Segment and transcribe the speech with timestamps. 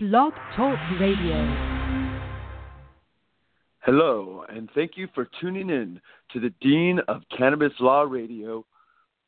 [0.00, 1.34] Blog Talk Radio.
[3.80, 6.00] Hello, and thank you for tuning in
[6.32, 8.64] to the Dean of Cannabis Law Radio,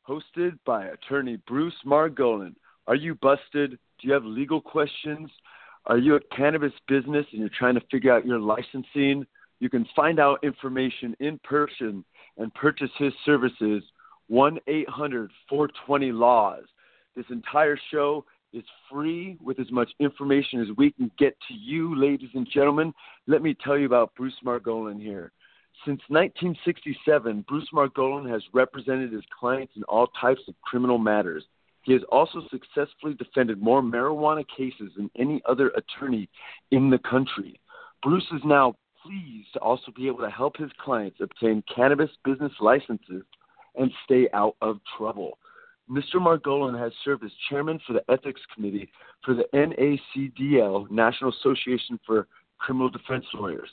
[0.07, 2.55] hosted by attorney Bruce Margolin.
[2.87, 3.71] Are you busted?
[3.71, 5.29] Do you have legal questions?
[5.87, 9.27] Are you a cannabis business and you're trying to figure out your licensing?
[9.59, 12.05] You can find out information in person
[12.37, 13.83] and purchase his services
[14.27, 16.63] 1 800 420 Laws.
[17.13, 18.23] This entire show
[18.53, 22.93] is free with as much information as we can get to you, ladies and gentlemen.
[23.27, 25.31] Let me tell you about Bruce Margolin here.
[25.85, 31.43] Since 1967, Bruce Margolin has represented his clients in all types of criminal matters.
[31.83, 36.29] He has also successfully defended more marijuana cases than any other attorney
[36.69, 37.59] in the country.
[38.03, 42.51] Bruce is now pleased to also be able to help his clients obtain cannabis business
[42.59, 43.23] licenses
[43.75, 45.39] and stay out of trouble.
[45.91, 46.15] Mr.
[46.15, 48.89] Margolin has served as chairman for the ethics committee
[49.25, 52.27] for the NACDL, National Association for
[52.59, 53.69] Criminal Defense Lawyers.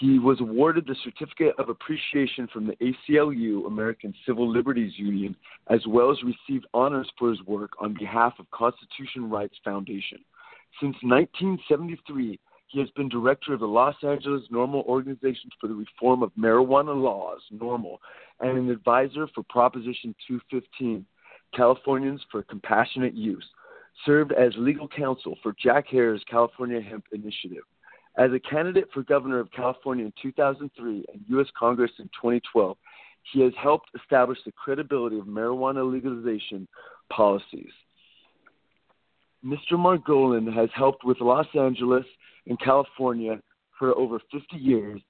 [0.00, 5.36] He was awarded the Certificate of Appreciation from the ACLU, American Civil Liberties Union,
[5.68, 10.18] as well as received honors for his work on behalf of Constitution Rights Foundation.
[10.80, 16.24] Since 1973, he has been director of the Los Angeles NORML Organization for the Reform
[16.24, 17.98] of Marijuana Laws, NORML,
[18.40, 21.06] and an advisor for Proposition 215,
[21.54, 23.44] Californians for Compassionate Use,
[24.04, 27.62] served as legal counsel for Jack Herer California Hemp Initiative.
[28.16, 31.48] As a candidate for governor of California in 2003 and U.S.
[31.58, 32.76] Congress in 2012,
[33.32, 36.68] he has helped establish the credibility of marijuana legalization
[37.10, 37.72] policies.
[39.44, 39.72] Mr.
[39.72, 42.04] Margolin has helped with Los Angeles
[42.46, 43.40] and California
[43.78, 45.00] for over 50 years,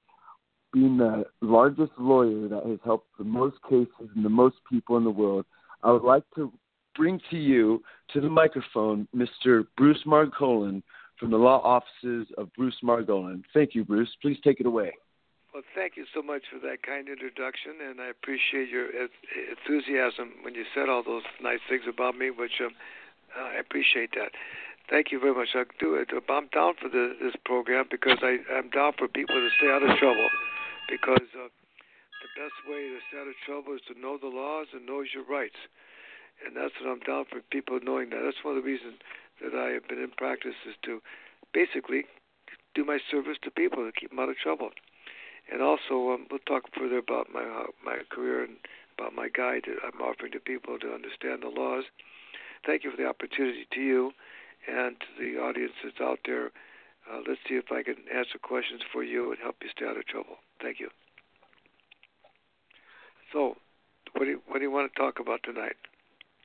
[0.72, 5.04] being the largest lawyer that has helped the most cases and the most people in
[5.04, 5.44] the world
[5.84, 6.50] I would like to
[6.96, 7.82] bring to you
[8.12, 9.66] to the microphone Mr.
[9.76, 10.82] Bruce Margolin
[11.20, 13.42] from the law offices of Bruce Margolin.
[13.52, 14.10] Thank you, Bruce.
[14.22, 14.92] Please take it away.
[15.52, 20.54] Well, thank you so much for that kind introduction, and I appreciate your enthusiasm when
[20.54, 22.74] you said all those nice things about me, which um,
[23.38, 24.32] I appreciate that.
[24.90, 25.48] Thank you very much.
[25.54, 26.10] I do it.
[26.10, 29.82] I'm down for the, this program because I, I'm down for people to stay out
[29.82, 30.28] of trouble
[30.88, 31.28] because.
[31.36, 31.48] Uh,
[32.34, 35.24] best way to stay out of trouble is to know the laws and know your
[35.24, 35.58] rights.
[36.42, 38.22] And that's what I'm down for people knowing that.
[38.24, 38.98] That's one of the reasons
[39.40, 41.00] that I have been in practice is to
[41.52, 42.04] basically
[42.74, 44.70] do my service to people to keep them out of trouble.
[45.50, 48.56] And also, um, we'll talk further about my uh, my career and
[48.98, 51.84] about my guide that I'm offering to people to understand the laws.
[52.64, 54.12] Thank you for the opportunity to you
[54.66, 56.50] and to the audience that's out there.
[57.04, 59.98] Uh, let's see if I can answer questions for you and help you stay out
[59.98, 60.36] of trouble.
[60.62, 60.88] Thank you.
[63.34, 63.56] So,
[64.12, 65.74] what do you, what do you want to talk about tonight?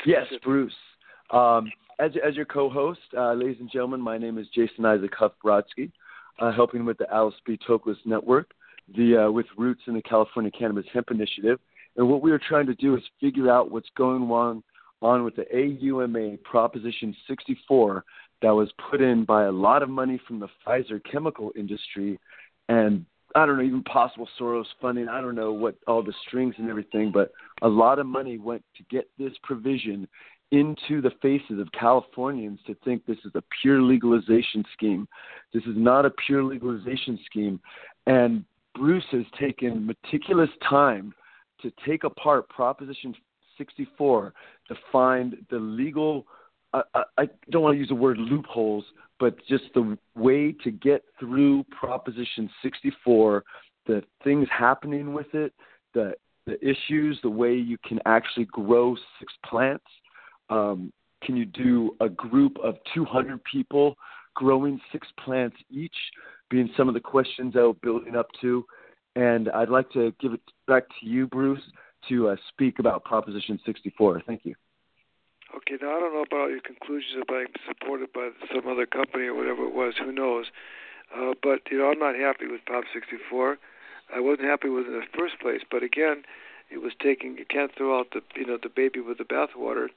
[0.05, 0.73] Yes, Bruce.
[1.31, 5.33] Um, as as your co-host, uh, ladies and gentlemen, my name is Jason Isaac Huff
[5.45, 5.91] Brodsky,
[6.39, 7.59] uh, helping with the Alice B.
[7.67, 8.51] Toklas Network,
[8.97, 11.59] the uh, with roots in the California Cannabis Hemp Initiative.
[11.95, 14.63] And what we are trying to do is figure out what's going on
[15.01, 18.03] on with the AUMA Proposition 64
[18.41, 22.19] that was put in by a lot of money from the Pfizer chemical industry
[22.67, 23.05] and
[23.35, 25.07] I don't know, even possible Soros funding.
[25.07, 27.31] I don't know what all the strings and everything, but
[27.61, 30.07] a lot of money went to get this provision
[30.51, 35.07] into the faces of Californians to think this is a pure legalization scheme.
[35.53, 37.59] This is not a pure legalization scheme.
[38.07, 41.13] And Bruce has taken meticulous time
[41.61, 43.13] to take apart Proposition
[43.57, 44.33] 64
[44.69, 46.25] to find the legal.
[46.73, 48.85] I, I don't want to use the word loopholes,
[49.19, 53.43] but just the way to get through Proposition 64,
[53.87, 55.53] the things happening with it,
[55.93, 56.13] the
[56.45, 59.85] the issues, the way you can actually grow six plants.
[60.49, 60.91] Um,
[61.23, 63.95] can you do a group of 200 people
[64.35, 65.95] growing six plants each?
[66.49, 68.65] Being some of the questions that we're building up to.
[69.15, 71.61] And I'd like to give it back to you, Bruce,
[72.07, 74.23] to uh, speak about Proposition 64.
[74.25, 74.55] Thank you.
[75.59, 79.25] Okay, now I don't know about your conclusions about being supported by some other company
[79.25, 79.95] or whatever it was.
[79.99, 80.45] Who knows?
[81.13, 83.57] Uh, but you know, I'm not happy with Prop 64.
[84.15, 85.59] I wasn't happy with it in the first place.
[85.69, 86.23] But again,
[86.71, 87.37] it was taking.
[87.37, 89.89] You can't throw out the you know the baby with the bathwater.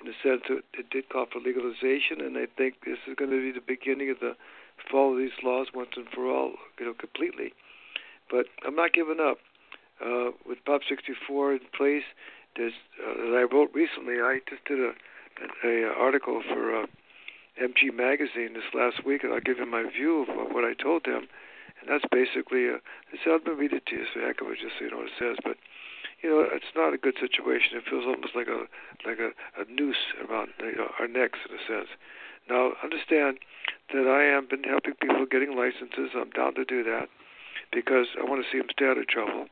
[0.00, 3.30] In the sense that it did call for legalization, and I think this is going
[3.30, 4.36] to be the beginning of the
[4.90, 7.54] fall of these laws once and for all, you know, completely.
[8.30, 9.38] But I'm not giving up.
[9.98, 12.04] Uh, with Prop 64 in place,
[12.56, 14.20] there's uh, that I wrote recently.
[14.20, 14.92] I just did a
[15.64, 16.86] a, a article for uh,
[17.60, 21.04] MG Magazine this last week, and I'll give you my view of what I told
[21.04, 21.28] them.
[21.80, 22.76] And that's basically a.
[23.12, 25.12] I said, I'm read it to you, so of it, just so you know what
[25.12, 25.36] it says.
[25.44, 25.56] But
[26.22, 27.76] you know, it's not a good situation.
[27.76, 28.64] It feels almost like a
[29.04, 31.92] like a, a noose around you know, our necks in a sense.
[32.48, 33.38] Now, understand
[33.92, 36.14] that I have been helping people getting licenses.
[36.14, 37.08] I'm down to do that
[37.72, 39.46] because I want to see them stay out of trouble,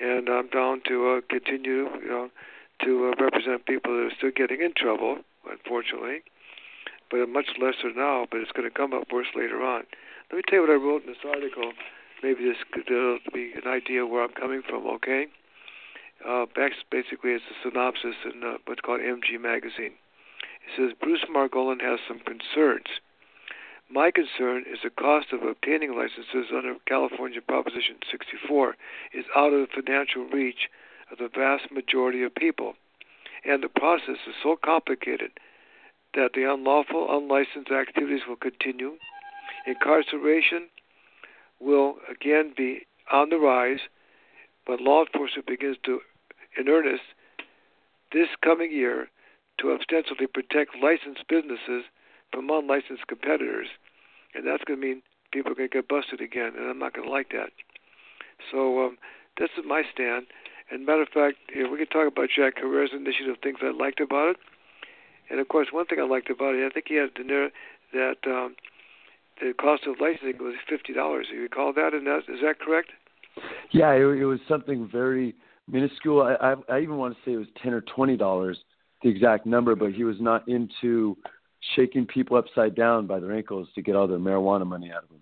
[0.00, 2.30] and I'm down to uh, continue, you know,
[2.84, 6.22] to uh, represent people that are still getting in trouble, unfortunately,
[7.10, 8.26] but much lesser now.
[8.30, 9.84] But it's going to come up worse later on.
[10.30, 11.72] Let me tell you what I wrote in this article.
[12.22, 14.86] Maybe this could uh, be an idea where I'm coming from.
[14.86, 15.26] Okay.
[16.26, 19.92] Uh, basically, it's a synopsis in uh, what's called MG Magazine.
[20.66, 22.88] It says Bruce Margolin has some concerns.
[23.88, 28.76] My concern is the cost of obtaining licenses under California Proposition 64
[29.14, 30.68] is out of the financial reach
[31.10, 32.74] of the vast majority of people,
[33.44, 35.30] and the process is so complicated
[36.14, 38.96] that the unlawful, unlicensed activities will continue.
[39.66, 40.68] Incarceration
[41.60, 43.80] will again be on the rise
[44.64, 46.00] when law enforcement begins to,
[46.58, 47.04] in earnest,
[48.12, 49.08] this coming year,
[49.58, 51.84] to ostensibly protect licensed businesses
[52.32, 53.68] from unlicensed competitors,
[54.34, 55.02] and that's going to mean
[55.32, 57.50] people are going to get busted again, and I'm not going to like that.
[58.50, 58.98] So um,
[59.38, 60.26] this is my stand.
[60.70, 64.30] And matter of fact, we can talk about Jack Herer's initiative, things I liked about
[64.30, 64.36] it.
[65.30, 67.50] And of course, one thing I liked about it, I think he had dinner
[67.92, 68.56] that um,
[69.40, 71.28] the cost of licensing was fifty dollars.
[71.32, 71.94] You recall that?
[71.94, 72.90] And that is that correct?
[73.70, 75.34] Yeah, it, it was something very
[75.68, 76.22] minuscule.
[76.22, 78.58] I, I, I even want to say it was ten or twenty dollars,
[79.02, 79.74] the exact number.
[79.74, 81.16] But he was not into
[81.74, 85.08] shaking people upside down by their ankles to get all their marijuana money out of
[85.08, 85.20] them.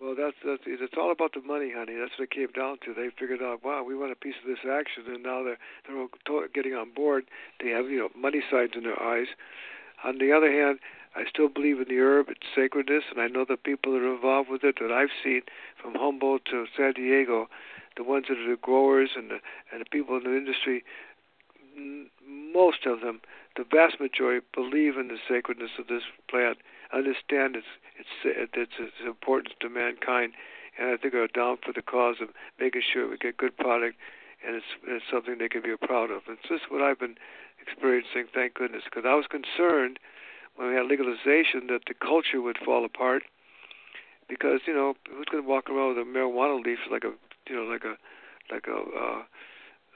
[0.00, 1.94] Well, that's that's it's all about the money, honey.
[1.98, 2.92] That's what it came down to.
[2.92, 5.98] They figured out, wow, we want a piece of this action, and now they're they're
[5.98, 6.08] all
[6.54, 7.24] getting on board.
[7.62, 9.28] They have you know money signs in their eyes.
[10.04, 10.78] On the other hand,
[11.16, 14.14] I still believe in the herb, its sacredness, and I know the people that are
[14.14, 15.42] involved with it that I've seen
[15.80, 17.48] from Humboldt to San Diego,
[17.96, 19.38] the ones that are the growers and the
[19.72, 20.84] and the people in the industry.
[22.54, 23.22] Most of them,
[23.56, 26.58] the vast majority, believe in the sacredness of this plant,
[26.92, 27.66] understand its
[27.98, 30.34] its its, its importance to mankind,
[30.78, 32.28] and I think are down for the cause of
[32.60, 33.96] making sure we get good product,
[34.46, 36.22] and it's it's something they can be proud of.
[36.28, 37.16] This is what I've been
[37.60, 38.26] experiencing.
[38.32, 39.98] Thank goodness, because I was concerned
[40.56, 43.24] when we had legalization that the culture would fall apart
[44.28, 47.12] because you know who's going to walk around with a marijuana leaf like a
[47.48, 47.96] you know like a
[48.52, 49.22] like a uh,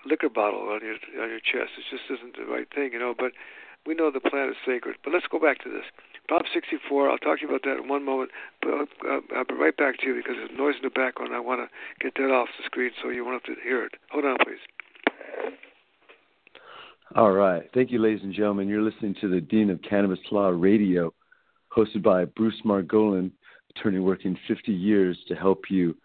[0.06, 1.76] liquor bottle on your on your chest?
[1.79, 3.14] It just isn't the right thing, you know.
[3.17, 3.32] But
[3.87, 4.97] we know the plant is sacred.
[5.05, 5.85] But let's go back to this.
[6.29, 7.11] Prop 64.
[7.11, 8.31] I'll talk to you about that in one moment.
[8.62, 8.70] But
[9.05, 11.35] I'll, I'll be right back to you because there's noise in the background.
[11.35, 11.69] I want to
[12.02, 13.93] get that off the screen so you won't have to hear it.
[14.11, 14.61] Hold on, please.
[17.17, 17.69] All right.
[17.75, 18.69] Thank you, ladies and gentlemen.
[18.69, 21.12] You're listening to the Dean of Cannabis Law Radio,
[21.76, 23.32] hosted by Bruce Margolin,
[23.70, 25.97] attorney working 50 years to help you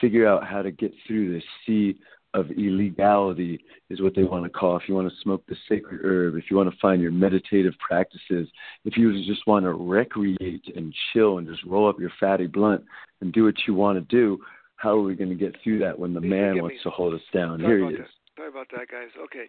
[0.00, 1.98] figure out how to get through the sea
[2.34, 4.76] of illegality, is what they want to call.
[4.76, 7.74] If you want to smoke the sacred herb, if you want to find your meditative
[7.86, 8.48] practices,
[8.84, 12.84] if you just want to recreate and chill and just roll up your fatty blunt
[13.20, 14.38] and do what you want to do,
[14.76, 17.20] how are we going to get through that when the man wants to hold us
[17.32, 17.60] down?
[17.60, 18.00] Sorry Here he is.
[18.00, 18.08] That.
[18.36, 19.08] Sorry about that, guys.
[19.24, 19.46] Okay.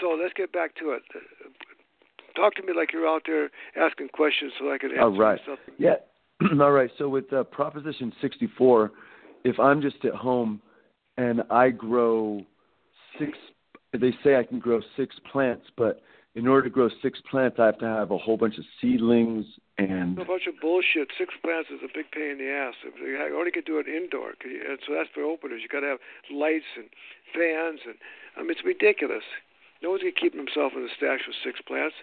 [0.00, 1.02] So let's get back to it.
[2.36, 5.40] Talk to me like you're out there asking questions so I can answer All right.
[5.46, 5.74] something.
[5.78, 5.96] Yeah.
[6.60, 6.90] All right.
[6.98, 8.92] So with uh, Proposition 64,
[9.44, 10.60] if I'm just at home
[11.16, 12.44] and I grow
[13.18, 13.38] six,
[13.92, 16.02] they say I can grow six plants, but
[16.34, 19.44] in order to grow six plants, I have to have a whole bunch of seedlings
[19.76, 21.08] and a bunch of bullshit.
[21.18, 22.74] Six plants is a big pain in the ass.
[22.84, 25.60] I only can do it indoor, so that's for openers.
[25.60, 26.88] You got to have lights and
[27.36, 27.96] fans, and
[28.36, 29.24] I mean it's ridiculous.
[29.82, 31.96] No one's to keep himself in a stash with six plants.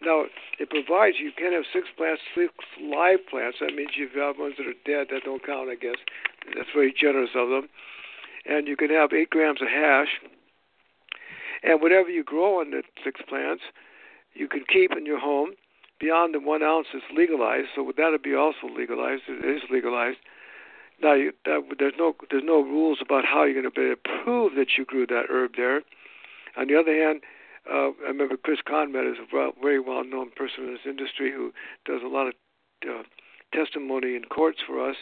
[0.00, 0.26] Now,
[0.58, 3.58] it provides you can have six plants, six live plants.
[3.60, 5.08] That means you've got ones that are dead.
[5.10, 5.98] That don't count, I guess.
[6.54, 7.68] That's very generous of them.
[8.48, 10.18] And you can have eight grams of hash.
[11.62, 13.62] And whatever you grow on the six plants,
[14.32, 15.50] you can keep in your home.
[16.00, 19.22] Beyond the one ounce is legalized, so that would be also legalized.
[19.28, 20.18] It is legalized.
[21.02, 24.78] Now, you, that, there's no there's no rules about how you're going to prove that
[24.78, 25.82] you grew that herb there.
[26.56, 27.22] On the other hand,
[27.70, 31.52] uh, I remember Chris Conrad is a very well-known person in this industry who
[31.84, 32.34] does a lot of
[32.88, 33.02] uh,
[33.52, 34.96] testimony in courts for us.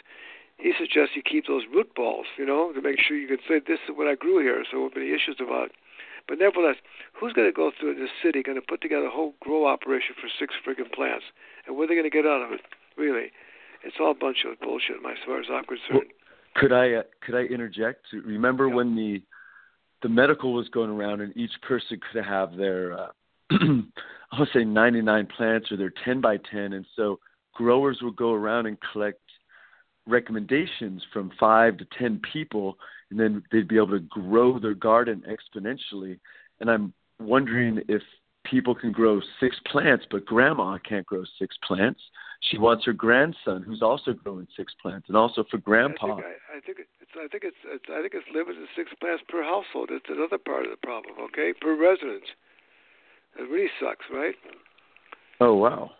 [0.57, 3.59] He suggests you keep those root balls, you know, to make sure you can say
[3.59, 5.69] this is what I grew here, so there won't be any issues about.
[5.69, 5.71] It.
[6.27, 6.75] But nevertheless,
[7.13, 10.15] who's going to go through this city, going to put together a whole grow operation
[10.19, 11.25] for six friggin' plants,
[11.65, 12.61] and what are they going to get out of it?
[12.97, 13.31] Really,
[13.83, 15.93] it's all a bunch of bullshit, as far as I'm concerned.
[15.93, 16.17] Well,
[16.55, 18.07] could I uh, could I interject?
[18.11, 18.75] Remember yeah.
[18.75, 19.21] when the
[20.01, 23.07] the medical was going around and each person could have their uh,
[24.31, 27.19] I'll say 99 plants or their 10 by 10 and so
[27.53, 29.19] growers would go around and collect
[30.07, 32.77] recommendations from 5 to 10 people
[33.09, 36.19] and then they'd be able to grow their garden exponentially
[36.59, 38.01] and I'm wondering if
[38.49, 41.99] people can grow six plants, but grandma can't grow six plants.
[42.49, 46.13] She wants her grandson, who's also growing six plants, and also for grandpa.
[46.13, 48.67] I think, I, I think it's I think it's, it's I think it's limited to
[48.75, 49.89] six plants per household.
[49.91, 51.15] It's another part of the problem.
[51.29, 52.25] Okay, per residence.
[53.39, 54.35] It really sucks, right?
[55.41, 55.91] Oh wow.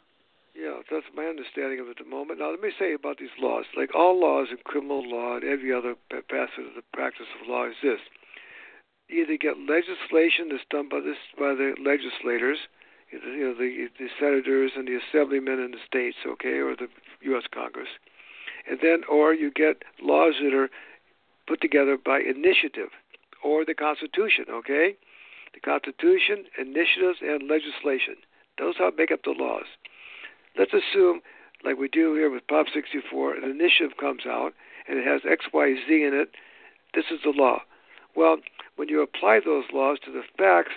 [0.58, 2.40] Yeah, that's my understanding of it at the moment.
[2.40, 3.66] Now, let me say about these laws.
[3.78, 7.70] Like all laws in criminal law and every other facet of the practice of law
[7.70, 8.02] is this:
[9.08, 12.58] either get legislation that's done by this by the legislators,
[13.12, 16.90] you know, the the senators and the assemblymen in the states, okay, or the
[17.30, 17.46] U.S.
[17.54, 17.90] Congress,
[18.68, 20.70] and then or you get laws that are
[21.46, 22.90] put together by initiative
[23.44, 24.98] or the Constitution, okay,
[25.54, 28.16] the Constitution, initiatives, and legislation.
[28.58, 29.70] Those how make up the laws.
[30.58, 31.22] Let's assume,
[31.64, 34.54] like we do here with Prop 64, an initiative comes out
[34.88, 36.32] and it has X, Y, Z in it.
[36.94, 37.62] This is the law.
[38.16, 38.38] Well,
[38.76, 40.74] when you apply those laws to the facts,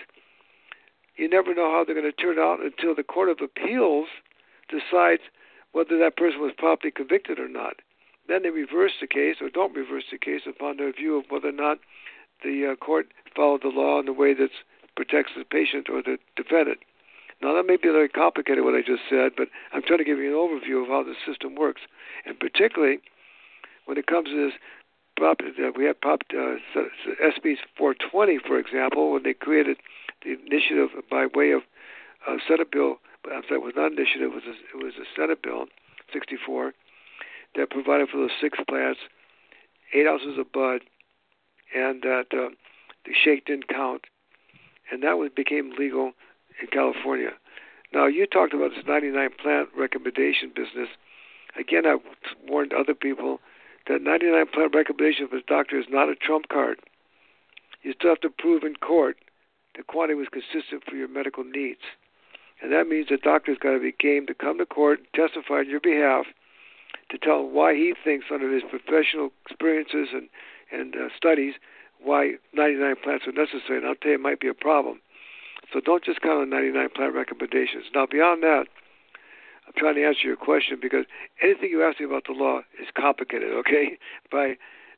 [1.16, 4.08] you never know how they're going to turn out until the Court of Appeals
[4.68, 5.22] decides
[5.72, 7.76] whether that person was properly convicted or not.
[8.28, 11.48] Then they reverse the case or don't reverse the case upon their view of whether
[11.48, 11.78] or not
[12.42, 14.50] the uh, court followed the law in a way that
[14.96, 16.80] protects the patient or the defendant.
[17.42, 20.18] Now, that may be very complicated what I just said, but I'm trying to give
[20.18, 21.80] you an overview of how the system works.
[22.26, 23.00] And particularly
[23.86, 24.54] when it comes to this
[25.76, 26.56] we have prop, uh,
[27.22, 29.76] SB 420, for example, when they created
[30.24, 31.62] the initiative by way of
[32.26, 35.04] uh, Senate Bill, I'm sorry, it was not initiative, it was a, it was a
[35.14, 35.66] Senate Bill
[36.12, 36.72] 64
[37.56, 39.00] that provided for those six plants,
[39.92, 40.80] eight ounces of bud,
[41.74, 42.48] and that uh,
[43.04, 44.06] the shake didn't count,
[44.90, 46.12] and that was became legal
[46.60, 47.30] in California.
[47.92, 50.88] Now you talked about this 99 plant recommendation business.
[51.58, 52.00] Again, I've
[52.48, 53.40] warned other people
[53.88, 56.78] that 99 plant recommendation of a doctor is not a trump card.
[57.82, 59.16] You still have to prove in court
[59.76, 61.80] the quantity was consistent for your medical needs.
[62.62, 65.60] And that means the doctor's got to be game to come to court and testify
[65.60, 66.26] on your behalf
[67.10, 70.28] to tell why he thinks, under his professional experiences and,
[70.70, 71.54] and uh, studies,
[72.02, 73.78] why 99 plants are necessary.
[73.78, 75.00] And I'll tell you, it might be a problem.
[75.72, 77.84] So don't just count on 99 plant recommendations.
[77.94, 78.66] Now, beyond that,
[79.66, 81.06] I'm trying to answer your question because
[81.42, 83.52] anything you ask me about the law is complicated.
[83.52, 83.98] Okay,
[84.32, 84.56] by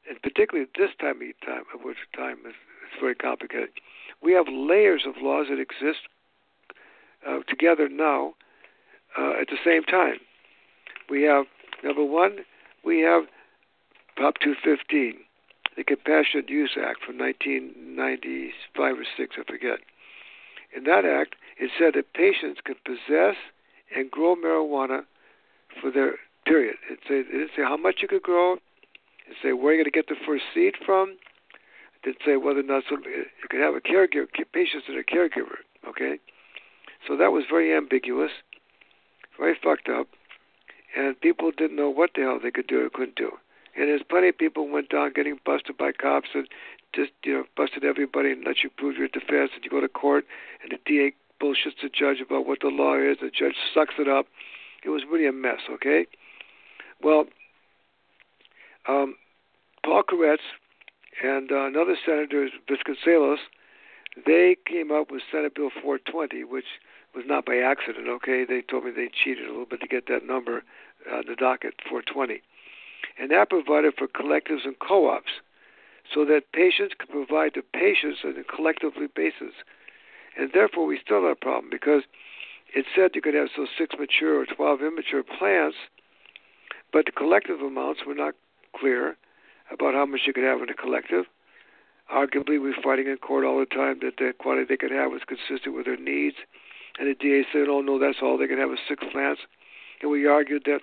[0.08, 2.54] and particularly at this time of time, which time is
[2.90, 3.70] it's very complicated.
[4.22, 6.08] We have layers of laws that exist
[7.26, 8.34] uh, together now
[9.18, 10.18] uh, at the same time.
[11.08, 11.46] We have
[11.84, 12.38] number one,
[12.84, 13.24] we have
[14.16, 15.20] Prop 215,
[15.76, 19.78] the Compassionate Use Act from 1995 or six, I forget.
[20.76, 23.36] In that act, it said that patients could possess
[23.94, 25.04] and grow marijuana
[25.80, 26.14] for their
[26.46, 26.76] period.
[26.90, 28.54] It, say, it didn't say how much you could grow.
[28.54, 31.10] It say where you're going to get the first seed from.
[31.10, 35.04] It didn't say whether or not some, you could have a caregiver, patients and a
[35.04, 35.60] caregiver.
[35.88, 36.18] Okay,
[37.06, 38.30] so that was very ambiguous,
[39.38, 40.06] very fucked up,
[40.96, 43.32] and people didn't know what the hell they could do or couldn't do.
[43.76, 46.46] And there's plenty of people went down getting busted by cops and
[46.94, 49.88] just you know busted everybody and let you prove your defense, and you go to
[49.88, 50.24] court,
[50.62, 53.18] and the DA bullshits the judge about what the law is.
[53.20, 54.26] The judge sucks it up.
[54.84, 55.60] It was really a mess.
[55.70, 56.06] Okay.
[57.02, 57.26] Well,
[58.88, 59.16] um,
[59.84, 60.38] Paul Koretz
[61.22, 63.38] and uh, another senator, Vasconcellos,
[64.26, 66.64] they came up with Senate Bill 420, which
[67.14, 68.08] was not by accident.
[68.08, 70.62] Okay, they told me they cheated a little bit to get that number
[71.10, 72.40] uh, the docket 420,
[73.18, 75.42] and that provided for collectives and co-ops
[76.12, 79.54] so that patients can provide to patients on a collectively basis.
[80.36, 82.02] And therefore, we still have a problem because
[82.74, 85.76] it said you could have so six mature or 12 immature plants,
[86.92, 88.34] but the collective amounts were not
[88.74, 89.16] clear
[89.70, 91.26] about how much you could have in a collective.
[92.12, 95.22] Arguably, we're fighting in court all the time that the quantity they could have was
[95.26, 96.36] consistent with their needs.
[96.98, 99.42] And the DA said, oh, no, that's all they can have is six plants.
[100.02, 100.80] And we argued that,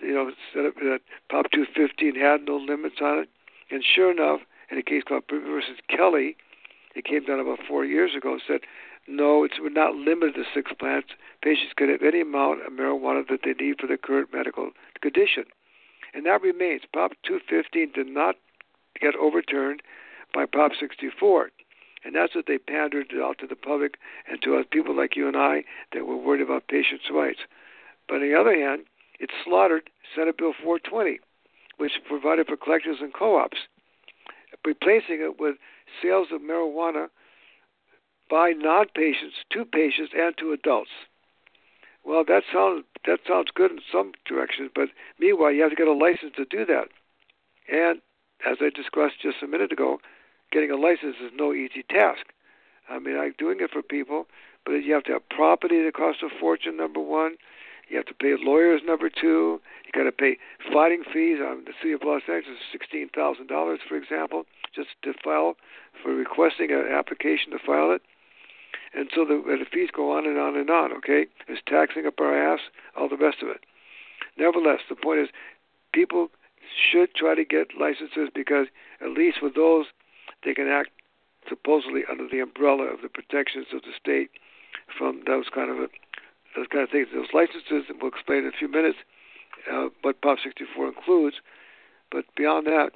[0.00, 3.28] you know, that Prop 215 had no limits on it.
[3.70, 6.36] And sure enough, in a case called versus Kelly,
[6.94, 8.60] it came down about four years ago, said,
[9.06, 11.08] no, it's we're not limited to six plants.
[11.42, 14.70] Patients can have any amount of marijuana that they need for their current medical
[15.00, 15.44] condition.
[16.12, 16.82] And that remains.
[16.92, 18.36] Prop 215 did not
[19.00, 19.82] get overturned
[20.34, 21.50] by Prop 64.
[22.04, 25.28] And that's what they pandered out to the public and to us people like you
[25.28, 27.40] and I that were worried about patients' rights.
[28.08, 28.84] But on the other hand,
[29.20, 31.20] it slaughtered Senate Bill 420,
[31.78, 33.58] which provided for collectors and co-ops
[34.66, 35.56] replacing it with
[36.02, 37.08] sales of marijuana
[38.28, 40.90] by non-patients to patients and to adults.
[42.04, 45.88] Well, that sounds that sounds good in some directions, but meanwhile, you have to get
[45.88, 46.88] a license to do that.
[47.68, 48.00] And
[48.44, 49.98] as I discussed just a minute ago,
[50.52, 52.26] getting a license is no easy task.
[52.88, 54.26] I mean, I'm doing it for people,
[54.64, 56.76] but you have to have property that costs a fortune.
[56.76, 57.36] Number one,
[57.88, 58.82] you have to pay lawyers.
[58.84, 60.38] Number two, you got to pay
[60.72, 61.38] filing fees.
[61.40, 65.56] On the city of Los Angeles, sixteen thousand dollars, for example, just to file
[66.02, 68.02] for requesting an application to file it.
[68.94, 70.92] And so the, the fees go on and on and on.
[70.92, 72.60] Okay, it's taxing up our ass,
[72.96, 73.64] all the rest of it.
[74.38, 75.28] Nevertheless, the point is,
[75.92, 76.28] people
[76.90, 78.66] should try to get licenses because
[79.00, 79.86] at least with those,
[80.44, 80.90] they can act
[81.48, 84.30] supposedly under the umbrella of the protections of the state
[84.98, 85.88] from those kind of
[86.56, 87.08] those kind of things.
[87.14, 88.98] Those licenses, we'll explain in a few minutes
[89.70, 91.36] uh, what Prop 64 includes.
[92.10, 92.90] But beyond that,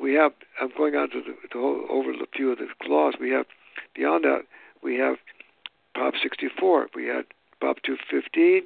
[0.00, 0.32] we have.
[0.60, 3.14] I'm going on to the, whole over a few of the laws.
[3.20, 3.46] We have
[3.94, 4.42] beyond that.
[4.82, 5.16] We have
[5.94, 6.88] Prop 64.
[6.94, 7.24] We had
[7.60, 8.62] Prop 215,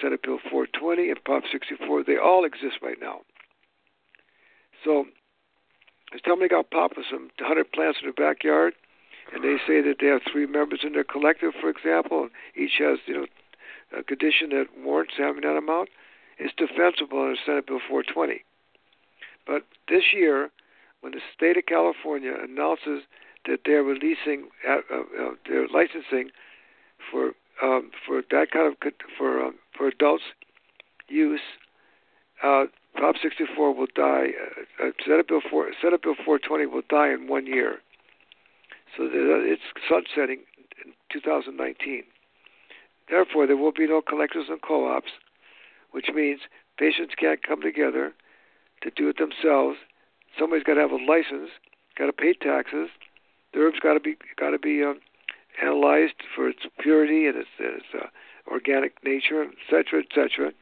[0.00, 2.04] Senate Bill 420, and Prop 64.
[2.04, 3.20] They all exist right now.
[4.84, 5.06] So,
[6.24, 8.74] tell me, got pop with some 100 plants in their backyard,
[9.32, 12.98] and they say that they have three members in their collective, for example, each has
[13.06, 13.26] you know
[13.98, 15.88] a condition that warrants having that amount.
[16.38, 18.42] It's defensible under Senate Bill 420.
[19.46, 20.50] But this year,
[21.00, 23.02] when the state of California announces
[23.46, 26.30] that they're releasing uh, uh, uh their licensing
[27.10, 30.24] for um, for that kind of for um, for adults
[31.08, 31.40] use,
[32.42, 34.28] uh, Prop 64 will die.
[34.80, 37.78] Uh, uh, Senate Bill 4 Senate Bill 420 will die in one year.
[38.96, 40.42] So it's sunsetting
[40.84, 42.04] in 2019.
[43.08, 45.12] Therefore, there will be no collectors and co-ops,
[45.92, 46.40] which means
[46.78, 48.12] patients can't come together
[48.82, 49.78] to do it themselves.
[50.38, 51.50] Somebody's got to have a license,
[51.98, 52.88] got to pay taxes.
[53.52, 55.00] The herb's got to be got to be um,
[55.60, 58.06] analyzed for its purity and its, its uh,
[58.50, 60.52] organic nature, et cetera, et cetera.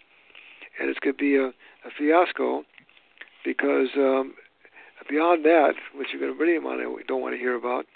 [0.81, 2.65] And it's going to be a, a fiasco
[3.45, 4.35] because um,
[5.09, 7.87] beyond that, which you're going to really want to, don't want to hear about,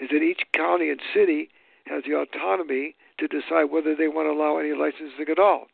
[0.00, 1.48] is that each county and city
[1.86, 5.66] has the autonomy to decide whether they want to allow any licensing at all.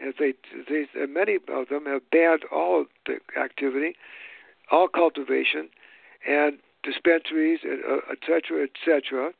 [0.00, 0.34] And they,
[0.68, 3.94] they and many of them have banned all the activity,
[4.70, 5.68] all cultivation,
[6.28, 7.60] and dispensaries,
[8.10, 9.32] etc., uh, etc.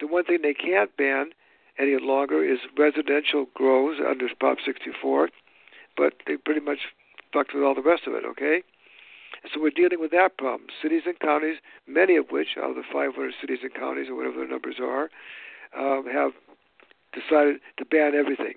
[0.00, 1.30] The one thing they can't ban
[1.78, 5.30] any longer is residential grows under Prop 64,
[5.96, 6.78] but they pretty much
[7.32, 8.24] fucked with all the rest of it.
[8.24, 8.62] Okay.
[9.52, 10.68] So we're dealing with that problem.
[10.82, 11.56] Cities and counties,
[11.86, 15.10] many of which, out of the 500 cities and counties or whatever the numbers are,
[15.76, 16.32] um, have
[17.12, 18.54] decided to ban everything.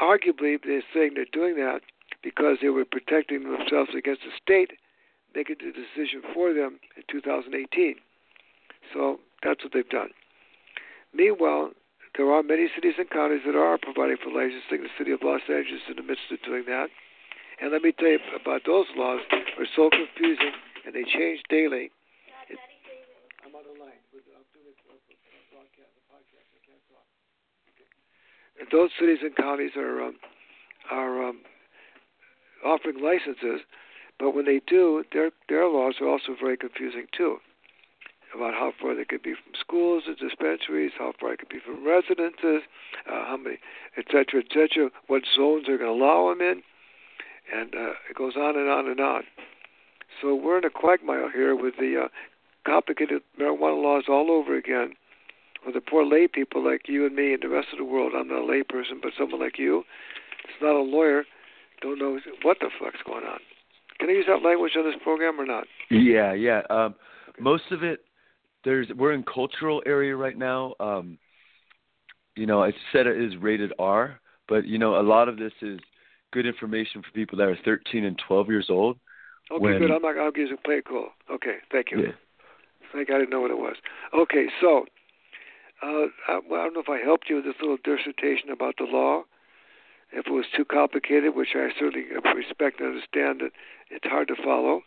[0.00, 1.80] Arguably, they're saying they're doing that
[2.22, 4.72] because they were protecting themselves against the state
[5.34, 7.94] making the decision for them in 2018.
[8.92, 10.10] So that's what they've done.
[11.12, 11.72] Meanwhile,
[12.16, 14.82] there are many cities and counties that are providing for licensing.
[14.82, 16.88] The city of Los Angeles is in the midst of doing that.
[17.60, 20.52] And let me tell you about those laws are so confusing
[20.86, 21.90] and they change daily.
[22.46, 22.58] Can't
[26.88, 27.06] talk.
[27.74, 27.88] Okay.
[28.60, 30.16] And those cities and counties are um,
[30.90, 31.40] are um,
[32.64, 33.60] offering licenses,
[34.18, 37.38] but when they do, their their laws are also very confusing too
[38.34, 41.60] about how far they could be from schools and dispensaries, how far it could be
[41.64, 42.62] from residences,
[43.10, 43.58] uh, how many,
[43.96, 46.62] et cetera, et cetera, what zones they're going to allow them in
[47.54, 49.22] and uh, it goes on and on and on.
[50.20, 52.08] So we're in a quagmire here with the uh,
[52.66, 54.94] complicated marijuana laws all over again.
[55.64, 58.12] For the poor lay people like you and me and the rest of the world,
[58.16, 59.84] I'm not a lay person, but someone like you,
[60.44, 61.24] it's not a lawyer,
[61.80, 63.40] don't know what the fuck's going on.
[63.98, 65.64] Can I use that language on this program or not?
[65.90, 66.62] Yeah, yeah.
[66.70, 66.94] Um,
[67.28, 67.40] okay.
[67.40, 68.00] Most of it,
[68.64, 70.74] there's we're in cultural area right now.
[70.78, 71.18] Um,
[72.36, 75.52] you know, I said it is rated R, but you know, a lot of this
[75.62, 75.80] is
[76.32, 78.98] good information for people that are 13 and 12 years old.
[79.50, 79.90] Okay, when, good.
[79.90, 80.18] I'm not.
[80.18, 81.08] I'll give you a play call.
[81.30, 82.00] Okay, thank you.
[82.00, 82.12] Yeah.
[82.92, 83.10] Thank.
[83.10, 83.76] I didn't know what it was.
[84.14, 84.84] Okay, so
[85.82, 88.74] uh, I, well, I don't know if I helped you with this little dissertation about
[88.78, 89.22] the law.
[90.12, 93.52] If it was too complicated, which I certainly respect and understand that
[93.90, 94.82] it's hard to follow,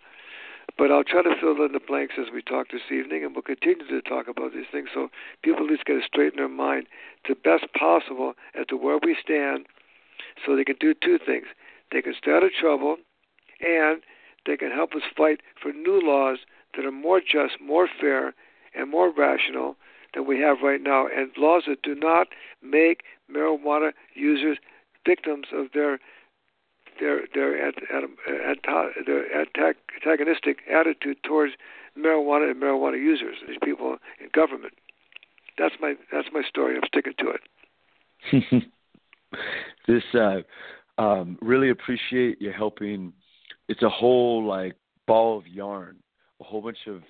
[0.78, 3.44] but I'll try to fill in the blanks as we talk this evening, and we'll
[3.44, 5.10] continue to talk about these things so
[5.44, 6.88] people at least get it straight in their mind
[7.26, 9.68] to best possible as to where we stand
[10.46, 11.48] so they can do two things.
[11.92, 12.98] They can stay out of trouble,
[13.60, 14.02] and
[14.46, 16.40] they can help us fight for new laws
[16.76, 18.34] that are more just, more fair,
[18.74, 19.76] and more rational
[20.14, 22.28] than we have right now, and laws that do not
[22.62, 24.58] make marijuana users
[25.06, 26.00] victims of their
[27.00, 31.54] their their, anti, their antagonistic attitude towards
[31.98, 34.74] marijuana and marijuana users, these people in government.
[35.58, 36.76] That's my that's my story.
[36.76, 38.64] I'm sticking to it.
[39.88, 40.42] this uh
[41.02, 43.14] um really appreciate you helping
[43.68, 44.76] it's a whole like
[45.08, 45.98] ball of yarn
[46.40, 47.02] a whole bunch of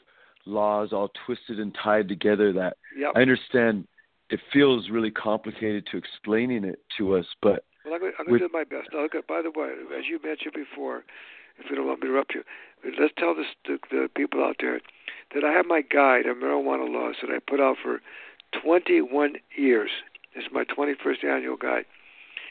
[0.46, 3.12] laws all twisted and tied together that yep.
[3.16, 3.88] i understand
[4.32, 8.50] it feels really complicated to explaining it to us, but well, I'm going to do
[8.52, 8.90] my best.
[8.94, 11.04] Now, look, by the way, as you mentioned before,
[11.60, 12.44] if you don't want me to interrupt you,
[13.00, 14.80] let's tell this, the, the people out there
[15.36, 18.02] that I have my guide on marijuana laws that I put out for
[18.64, 19.92] 21 years.
[20.34, 21.86] This is my 21st annual guide.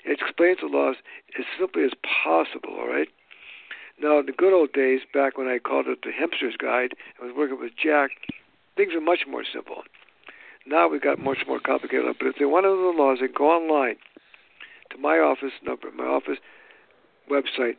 [0.05, 0.97] It explains the laws
[1.39, 1.93] as simply as
[2.25, 3.09] possible, all right?
[4.01, 7.27] Now, in the good old days, back when I called it the Hempster's Guide, I
[7.27, 8.11] was working with Jack,
[8.77, 9.83] things are much more simple.
[10.67, 12.07] Now we've got much more complicated.
[12.19, 13.97] But if they want to know the laws, they go online
[14.91, 16.39] to my office number, my office
[17.31, 17.77] website,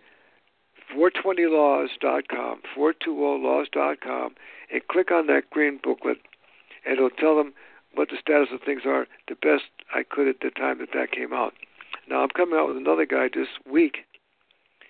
[0.95, 4.35] 420laws.com, 420laws.com,
[4.71, 6.17] and click on that green booklet,
[6.85, 7.53] and it'll tell them
[7.93, 11.11] what the status of things are the best I could at the time that that
[11.11, 11.53] came out.
[12.09, 13.99] Now I'm coming out with another guide this week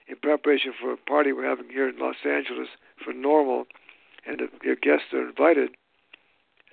[0.08, 2.68] in preparation for a party we're having here in Los Angeles
[3.04, 3.66] for NORML,
[4.28, 5.72] and your guests are invited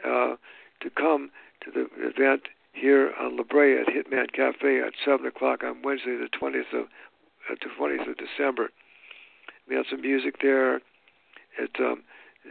[0.05, 0.37] uh,
[0.81, 1.31] to come
[1.65, 6.17] to the event here on La Brea at Hitman Cafe at seven o'clock on Wednesday,
[6.17, 8.71] the twentieth of uh, the twentieth of December.
[9.69, 10.77] We have some music there.
[11.59, 12.05] It's um,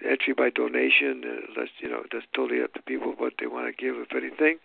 [0.07, 1.23] entry by donation.
[1.25, 4.13] Uh, unless you know, that's totally up to people what they want to give, if
[4.13, 4.59] anything.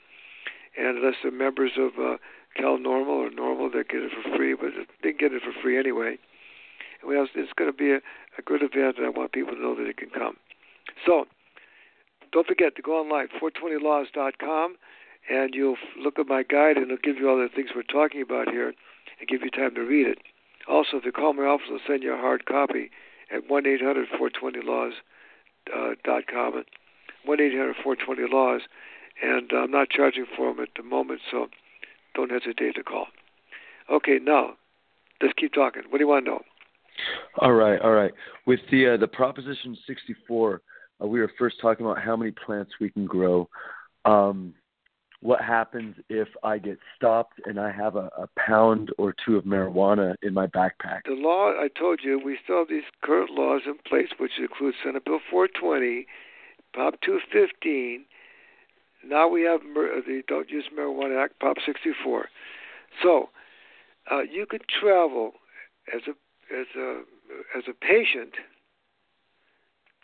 [0.76, 2.16] And unless they're members of uh,
[2.56, 4.54] Cal NORML or NORML they get it for free.
[4.54, 6.18] But they didn't get it for free anyway.
[7.00, 8.00] And we have, it's going to be a,
[8.38, 10.36] a good event, and I want people to know that they can come.
[11.06, 11.26] So
[12.32, 14.76] don't forget to go online, 420laws.com,
[15.30, 18.22] and you'll look at my guide, and it'll give you all the things we're talking
[18.22, 18.74] about here
[19.20, 20.18] and give you time to read it.
[20.68, 22.90] Also, if you call my office, I'll send you a hard copy
[23.32, 26.62] at 1 800 420 laws.com, uh,
[27.24, 28.62] 1 800 420 laws.
[29.22, 31.48] And I'm not charging for them at the moment, so
[32.14, 33.06] don't hesitate to call.
[33.90, 34.54] Okay, now
[35.20, 35.82] let's keep talking.
[35.88, 36.42] What do you want to know?
[37.38, 38.12] All right, all right.
[38.46, 40.62] With the uh, the Proposition 64,
[41.02, 43.48] uh, we were first talking about how many plants we can grow.
[44.04, 44.54] Um,
[45.22, 49.44] what happens if I get stopped and I have a, a pound or two of
[49.44, 51.02] marijuana in my backpack?
[51.04, 54.74] The law, I told you, we still have these current laws in place, which include
[54.84, 56.06] Senate Bill 420,
[56.74, 58.04] Prop 215.
[59.06, 62.28] Now we have the Adult Use Marijuana Act, Prop 64.
[63.02, 63.30] So
[64.10, 65.32] uh, you could travel
[65.92, 66.12] as a
[66.54, 67.02] as a
[67.56, 68.34] as a patient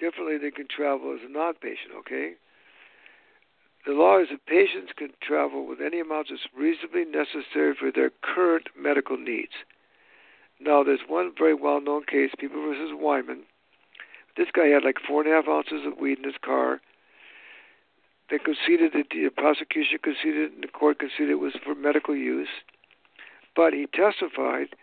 [0.00, 1.92] differently than can travel as a non-patient.
[1.98, 2.34] Okay.
[3.87, 8.11] The law is that patients can travel with any amount that's reasonably necessary for their
[8.22, 9.52] current medical needs.
[10.61, 13.44] Now, there's one very well known case, People versus Wyman.
[14.37, 16.80] This guy had like four and a half ounces of weed in his car.
[18.30, 22.48] They conceded that the prosecution conceded and the court conceded it was for medical use.
[23.56, 24.76] But he testified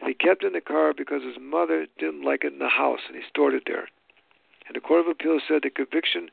[0.00, 2.68] that he kept it in the car because his mother didn't like it in the
[2.68, 3.88] house and he stored it there.
[4.66, 6.30] And the Court of Appeals said the conviction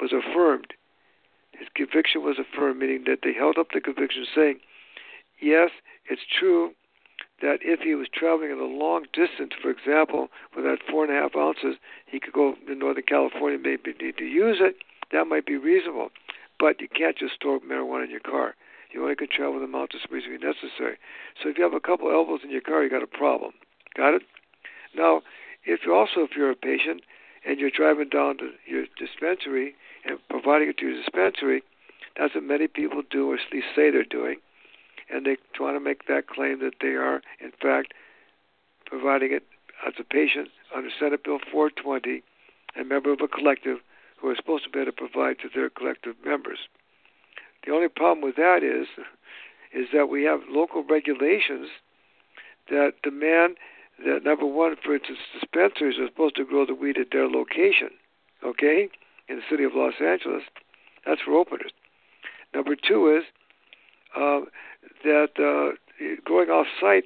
[0.00, 0.74] was affirmed
[1.60, 4.60] his conviction was affirmed, meaning that they held up the conviction, saying,
[5.40, 5.70] yes,
[6.06, 6.72] it's true
[7.42, 11.12] that if he was traveling at a long distance, for example, with that four and
[11.12, 14.76] a half ounces, he could go to Northern California, maybe need to use it.
[15.12, 16.10] That might be reasonable,
[16.58, 18.54] but you can't just store marijuana in your car.
[18.92, 20.98] You only can travel the amount that's reasonably necessary.
[21.42, 23.52] So if you have a couple elbows in your car, you got a problem.
[23.96, 24.22] Got it?
[24.96, 25.22] Now,
[25.64, 27.02] if you also if you're a patient
[27.46, 31.62] and you're driving down to your dispensary and providing it to your dispensary.
[32.18, 34.36] That's what many people do, or at least say they're doing.
[35.12, 37.94] And they want to make that claim that they are, in fact,
[38.86, 39.44] providing it
[39.86, 42.22] as a patient under Senate Bill 420,
[42.78, 43.78] a member of a collective
[44.20, 46.58] who are supposed to be able to provide to their collective members.
[47.64, 48.86] The only problem with that is,
[49.72, 51.68] is that we have local regulations
[52.70, 53.56] that demand
[54.04, 57.90] that number one, for instance, dispensaries are supposed to grow the weed at their location.
[58.42, 58.88] Okay,
[59.28, 60.42] in the city of Los Angeles.
[61.06, 61.72] That's for openers.
[62.54, 63.24] Number two is
[64.16, 64.40] uh,
[65.04, 65.76] that uh,
[66.26, 67.04] going off site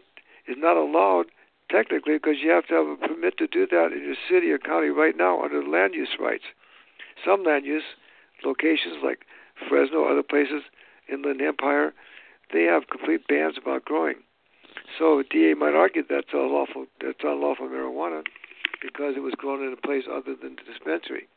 [0.48, 1.26] is not allowed
[1.70, 4.58] technically because you have to have a permit to do that in your city or
[4.58, 6.44] county right now under land use rights.
[7.24, 7.84] Some land use
[8.44, 9.26] locations like
[9.68, 10.62] Fresno, other places,
[11.08, 11.92] Inland Empire,
[12.52, 14.16] they have complete bans about growing.
[14.98, 16.86] So DA might argue that's unlawful.
[17.00, 18.22] That's unlawful marijuana
[18.82, 21.28] because it was grown in a place other than the dispensary.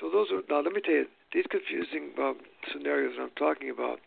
[0.00, 0.62] So those are now.
[0.62, 2.38] Let me tell you these confusing um,
[2.72, 4.00] scenarios I'm talking about,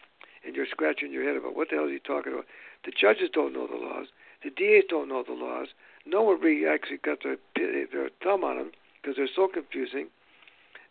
[0.45, 2.45] and you're scratching your head about what the hell are you talking about.
[2.83, 4.07] The judges don't know the laws.
[4.43, 5.67] The DAs don't know the laws.
[6.05, 10.07] No one really actually got their their thumb on them because they're so confusing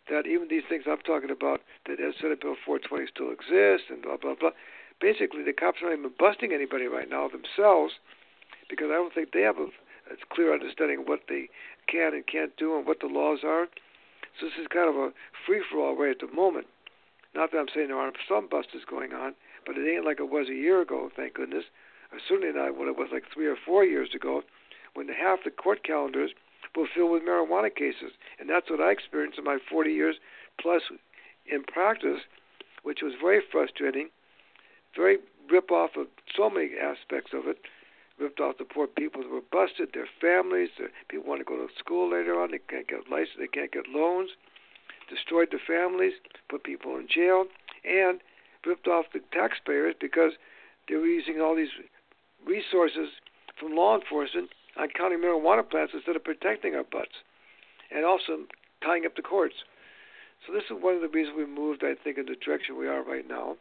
[0.09, 4.17] that even these things I'm talking about, that Senate Bill 420 still exists, and blah
[4.17, 4.51] blah blah.
[5.01, 7.93] Basically, the cops aren't even busting anybody right now themselves
[8.69, 9.67] because I don't think they have a,
[10.07, 11.49] a clear understanding of what they
[11.87, 13.67] can and can't do and what the laws are.
[14.39, 15.11] So this is kind of a
[15.45, 16.67] free for all right at the moment.
[17.33, 20.29] Not that I'm saying there aren't some busters going on, but it ain't like it
[20.29, 21.65] was a year ago, thank goodness.
[22.29, 24.43] Certainly not what it was like three or four years ago,
[24.93, 26.31] when half the court calendars
[26.75, 28.11] were filled with marijuana cases.
[28.39, 30.15] And that's what I experienced in my 40 years
[30.59, 30.81] plus
[31.45, 32.21] in practice,
[32.83, 34.09] which was very frustrating,
[34.95, 35.17] very
[35.51, 37.57] rip off of so many aspects of it.
[38.17, 41.57] Ripped off the poor people who were busted, their families, their people want to go
[41.57, 44.29] to school later on, they can't get license, they can't get loans,
[45.09, 46.13] destroyed the families,
[46.47, 47.43] put people in jail,
[47.83, 48.21] and
[48.65, 50.31] ripped off the taxpayers because
[50.87, 51.75] they were using all these
[52.45, 53.09] resources
[53.59, 57.23] from law enforcement on counting marijuana plants instead of protecting our butts,
[57.91, 58.45] and also
[58.83, 59.55] tying up the courts.
[60.45, 62.87] So this is one of the reasons we moved, I think, in the direction we
[62.87, 63.57] are right now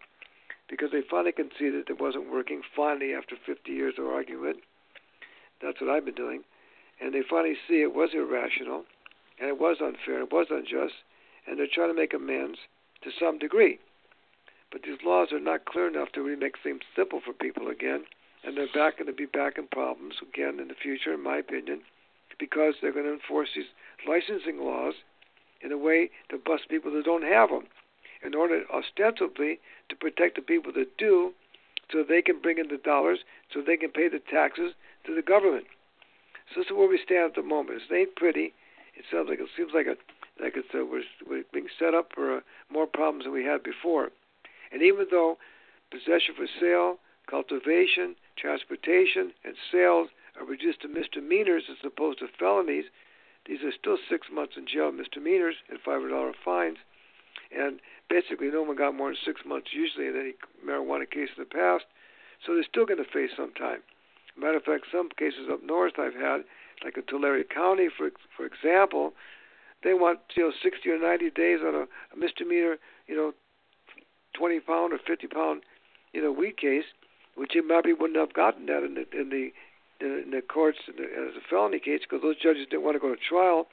[0.69, 4.59] because they finally conceded it wasn't working, finally, after 50 years of argument.
[5.61, 6.43] That's what I've been doing.
[7.01, 8.85] And they finally see it was irrational,
[9.39, 10.95] and it was unfair, it was unjust,
[11.47, 12.59] and they're trying to make amends
[13.03, 13.79] to some degree.
[14.73, 18.05] But these laws are not clear enough to really make things simple for people again,
[18.45, 21.39] and they're back going to be back in problems again in the future, in my
[21.39, 21.81] opinion,
[22.39, 23.73] because they're going to enforce these
[24.07, 24.95] licensing laws
[25.63, 27.65] in a way to bust people that don't have them
[28.23, 31.33] in order ostensibly to protect the people that do
[31.93, 33.21] so they can bring in the dollars
[33.53, 34.73] so they can pay the taxes
[35.07, 35.67] to the government.
[36.53, 37.83] So this is where we stand at the moment.
[37.89, 38.53] It ain't pretty.
[38.97, 39.97] It sounds like it seems like a
[40.43, 42.41] like it's a, we're, we're being set up for uh,
[42.73, 44.11] more problems than we had before.
[44.73, 45.39] And even though
[45.91, 50.09] possession for sale, cultivation, transportation, and sales
[50.39, 52.87] are reduced to misdemeanors as opposed to felonies,
[53.47, 56.79] these are still six months in jail misdemeanors and five hundred dollar fines.
[57.55, 60.35] And basically, no one got more than six months usually in any
[60.65, 61.85] marijuana case in the past.
[62.45, 63.81] So they're still going to face some time.
[64.37, 66.43] Matter of fact, some cases up north I've had,
[66.83, 69.13] like in Tulare County, for for example,
[69.83, 73.33] they want you know 60 or 90 days on a, a misdemeanor, you know,
[74.35, 75.63] 20 pound or 50 pound,
[76.13, 76.85] you know, weed case,
[77.37, 79.53] which they probably wouldn't have gotten that in the in the
[80.01, 83.21] in the courts as a felony case because those judges didn't want to go to
[83.21, 83.67] trial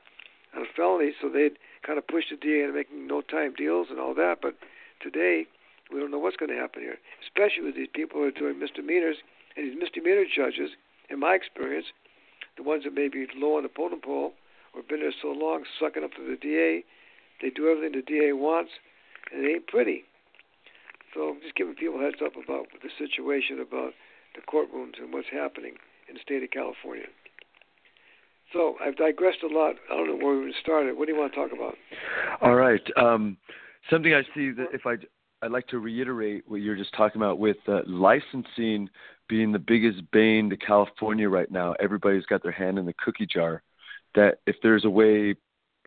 [0.55, 3.87] on a felony, so they'd kind of pushed the DA into making no time deals
[3.89, 4.37] and all that.
[4.41, 4.55] But
[5.01, 5.45] today,
[5.91, 8.59] we don't know what's going to happen here, especially with these people who are doing
[8.59, 9.17] misdemeanors.
[9.55, 10.71] And these misdemeanor judges,
[11.09, 11.87] in my experience,
[12.57, 14.33] the ones that may be low on the totem pole
[14.73, 16.83] or been there so long, sucking up to the DA,
[17.41, 18.71] they do everything the DA wants,
[19.31, 20.03] and it ain't pretty.
[21.13, 23.93] So I'm just giving people heads up about the situation about
[24.35, 25.75] the courtrooms and what's happening
[26.07, 27.07] in the state of California.
[28.53, 29.75] So I've digressed a lot.
[29.91, 30.97] I don't know where we started.
[30.97, 31.75] What do you want to talk about?
[32.41, 32.81] All right.
[32.97, 33.37] Um,
[33.89, 34.97] something I see that if I
[35.43, 38.89] I'd like to reiterate what you're just talking about with uh, licensing
[39.27, 41.73] being the biggest bane to California right now.
[41.79, 43.63] Everybody's got their hand in the cookie jar.
[44.13, 45.35] That if there's a way,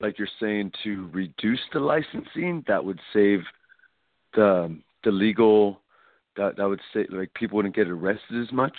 [0.01, 3.43] like you're saying, to reduce the licensing, that would save
[4.35, 5.81] the the legal.
[6.37, 8.75] That that would say like people wouldn't get arrested as much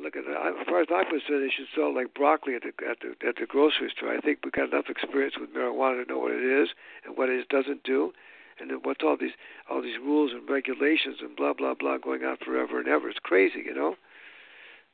[0.00, 2.98] look at as far as I'm concerned, they should sell like broccoli at the at
[3.00, 4.14] the at the grocery store.
[4.14, 6.70] I think we've got enough experience with marijuana to know what it is
[7.04, 8.12] and what it doesn't do,
[8.58, 9.36] and then what's all these
[9.70, 13.08] all these rules and regulations and blah blah blah going on forever and ever.
[13.08, 13.96] It's crazy, you know.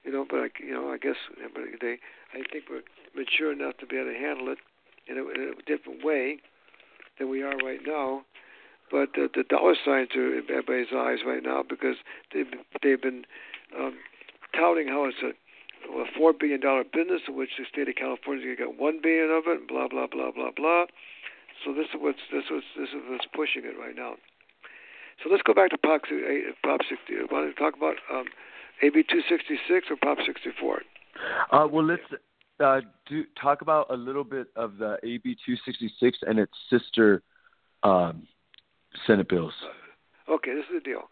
[0.05, 1.16] You know, but I, you know, I guess
[1.81, 1.99] they,
[2.33, 2.81] I think we're
[3.14, 4.57] mature enough to be able to handle it
[5.07, 6.38] in a, in a different way
[7.19, 8.23] than we are right now.
[8.90, 11.96] But uh, the dollar signs are in everybody's eyes right now because
[12.35, 12.50] they've
[12.83, 13.24] they've been
[13.79, 13.94] um,
[14.55, 15.33] touting how it's a
[15.88, 18.81] a four billion dollar business in which the state of California is going to get
[18.81, 20.85] one billion of it, and blah blah blah blah blah.
[21.64, 24.14] So this is what's this was this is what's pushing it right now.
[25.22, 26.03] So let's go back to Prop,
[26.62, 27.29] Prop 60.
[27.31, 28.24] Want to talk about um,
[28.83, 30.81] AB 266 or Prop 64?
[31.53, 32.03] Uh, well, let's
[32.59, 37.22] uh, do talk about a little bit of the AB 266 and its sister
[37.83, 38.26] um,
[39.07, 39.55] Senate bills.
[40.29, 41.11] Okay, this is the deal.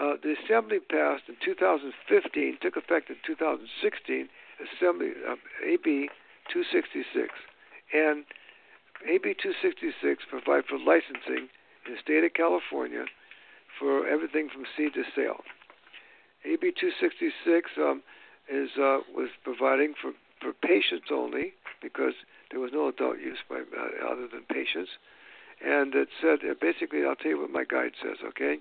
[0.00, 6.10] Uh, the Assembly passed in 2015, took effect in 2016, Assembly uh, AB
[6.50, 7.30] 266,
[7.94, 8.24] and
[9.06, 11.46] AB 266 provides for licensing
[11.86, 13.06] in the state of California
[13.78, 15.42] for everything from seed to sale.
[16.44, 18.02] AB 266 um,
[18.50, 22.14] is uh, was providing for, for patients only because
[22.50, 24.90] there was no adult use by uh, other than patients,
[25.64, 28.18] and it said basically I'll tell you what my guide says.
[28.28, 28.58] Okay,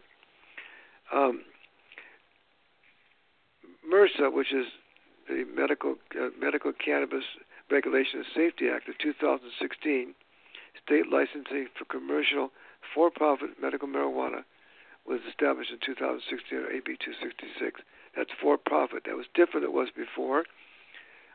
[1.14, 1.42] um,
[3.92, 4.68] MRSA, which is
[5.28, 7.24] the Medical uh, Medical Cannabis
[7.70, 10.14] Regulation and Safety Act of 2016,
[10.84, 12.52] state licensing for commercial
[12.94, 14.44] for-profit medical marijuana
[15.08, 17.82] was established in 2016 or AB 266.
[18.16, 19.04] That's for-profit.
[19.06, 20.44] That was different than it was before.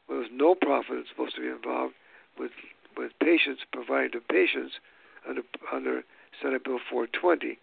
[0.09, 1.95] There was no profit supposed to be involved
[2.39, 2.53] with
[2.97, 4.75] with patients providing to patients
[5.29, 6.03] under under
[6.43, 7.59] Senate Bill 420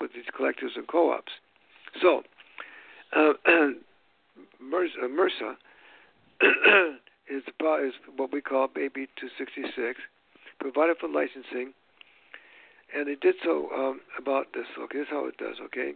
[0.00, 1.32] with these collectives and co-ops.
[2.00, 2.22] So,
[3.14, 3.32] uh,
[4.62, 5.54] MRSA, MRSA
[7.30, 10.00] is, is what we call AB 266,
[10.58, 11.72] provided for licensing,
[12.96, 14.66] and it did so um, about this.
[14.78, 15.56] Okay, this is how it does.
[15.66, 15.92] Okay,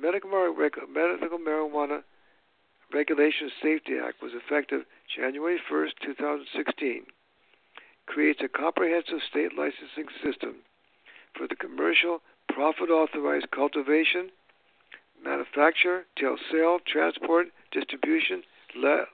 [0.00, 2.02] medical, medical marijuana
[2.92, 4.82] Regulation Safety Act was effective
[5.16, 7.02] January 1st, 2016.
[8.06, 10.56] Creates a comprehensive state licensing system
[11.36, 14.30] for the commercial, profit authorized cultivation,
[15.24, 18.42] manufacture, tail sale, transport, distribution,
[18.76, 19.06] le-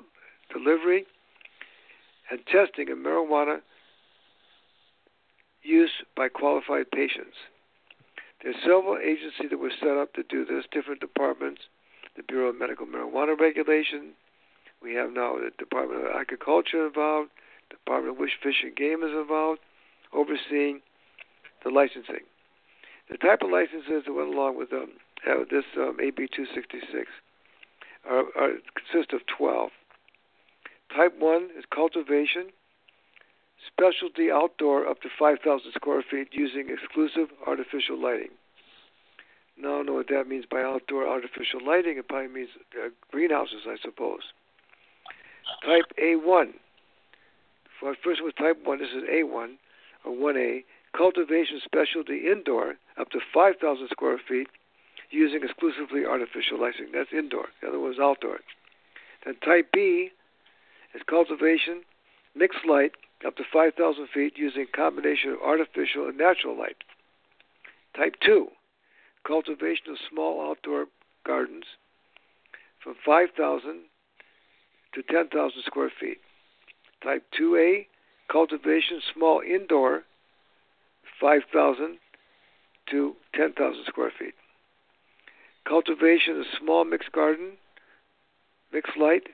[0.53, 1.07] delivery,
[2.31, 3.61] and testing of marijuana
[5.63, 7.37] use by qualified patients.
[8.43, 11.63] There's several agencies that were set up to do this, different departments.
[12.17, 14.13] The Bureau of Medical Marijuana Regulation.
[14.83, 17.31] We have now the Department of Agriculture involved.
[17.71, 19.61] Department of Fish and Game is involved,
[20.13, 20.81] overseeing
[21.65, 22.27] the licensing.
[23.11, 24.93] The type of licenses that went along with um,
[25.51, 27.11] this um, AB 266
[28.09, 29.71] are, are, consist of 12.
[30.95, 32.51] Type 1 is cultivation,
[33.67, 38.31] specialty outdoor up to 5,000 square feet using exclusive artificial lighting.
[39.59, 41.99] Now I know what that means by outdoor artificial lighting.
[41.99, 44.23] It probably means uh, greenhouses, I suppose.
[45.65, 46.55] Type A1.
[47.81, 48.79] First was type 1.
[48.79, 49.55] This is A1
[50.05, 50.65] or 1A.
[50.97, 54.49] Cultivation specialty indoor up to 5,000 square feet
[55.11, 56.89] using exclusively artificial lighting.
[56.93, 57.47] That's indoor.
[57.61, 58.41] The other one is outdoor.
[59.25, 60.11] Then type B
[60.95, 61.83] is cultivation,
[62.35, 62.93] mixed light
[63.27, 66.77] up to 5,000 feet using a combination of artificial and natural light.
[67.97, 68.49] Type 2,
[69.27, 70.87] cultivation of small outdoor
[71.25, 71.65] gardens
[72.83, 73.81] from 5,000
[74.95, 76.19] to 10,000 square feet.
[77.03, 77.87] Type 2A,
[78.31, 80.03] cultivation small indoor,
[81.21, 81.99] 5,000
[82.91, 84.35] to 10,000 square feet.
[85.67, 87.53] Cultivation of small mixed garden,
[88.73, 89.29] mixed light,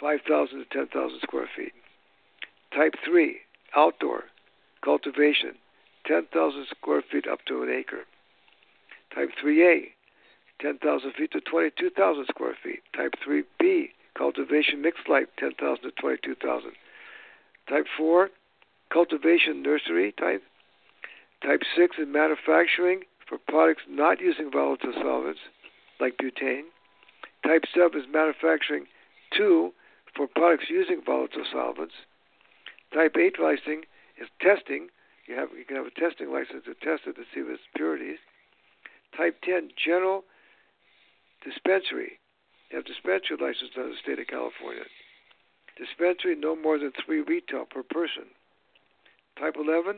[0.00, 1.72] 5,000 to 10,000 square feet.
[2.74, 3.36] Type 3,
[3.76, 4.24] outdoor,
[4.82, 5.54] cultivation,
[6.06, 8.04] 10,000 square feet up to an acre.
[9.14, 9.88] Type 3A,
[10.60, 12.80] 10,000 feet to 22,000 square feet.
[12.96, 16.72] Type 3B, cultivation mixed light, 10,000 to 22,000.
[17.68, 18.30] Type 4,
[18.92, 20.42] cultivation nursery type.
[21.42, 25.40] Type 6 is manufacturing for products not using volatile solvents,
[26.00, 26.64] like butane.
[27.44, 28.86] Type 7 is manufacturing
[29.36, 29.72] 2
[30.14, 31.94] for products using volatile solvents.
[32.92, 33.82] Type 8 licensing
[34.20, 34.88] is testing.
[35.26, 37.62] You have you can have a testing license to test it to see if its
[37.74, 38.18] purities.
[39.16, 40.24] Type 10 general
[41.44, 42.18] dispensary.
[42.72, 44.84] Have dispensary license in the state of California.
[45.76, 48.24] Dispensary no more than three retail per person.
[49.38, 49.96] Type 11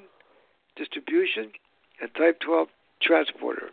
[0.76, 1.52] distribution
[2.00, 2.68] and type 12
[3.00, 3.70] transporter.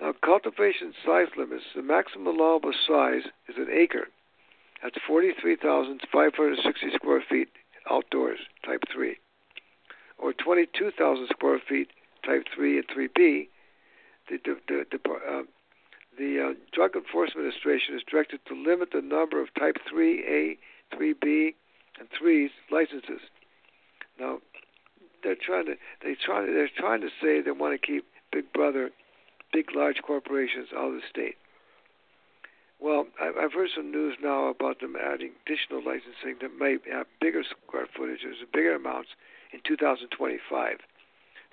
[0.00, 4.08] Now, cultivation size limits, the maximum allowable size is an acre.
[4.82, 7.48] That's 43,560 square feet
[7.90, 9.16] outdoors, type 3,
[10.18, 11.88] or 22,000 square feet,
[12.24, 13.48] type 3 and 3B.
[14.28, 15.42] The, the, the, the, uh,
[16.18, 20.58] the uh, Drug Enforcement Administration is directed to limit the number of type 3A,
[20.92, 21.54] 3B,
[21.98, 23.20] and 3s licenses.
[24.18, 24.38] Now,
[25.22, 28.90] they're trying to they trying they're trying to say they want to keep Big Brother,
[29.52, 31.36] big large corporations out of the state.
[32.80, 37.42] Well, I've heard some news now about them adding additional licensing that may have bigger
[37.42, 39.10] square footages, bigger amounts
[39.52, 40.78] in 2025.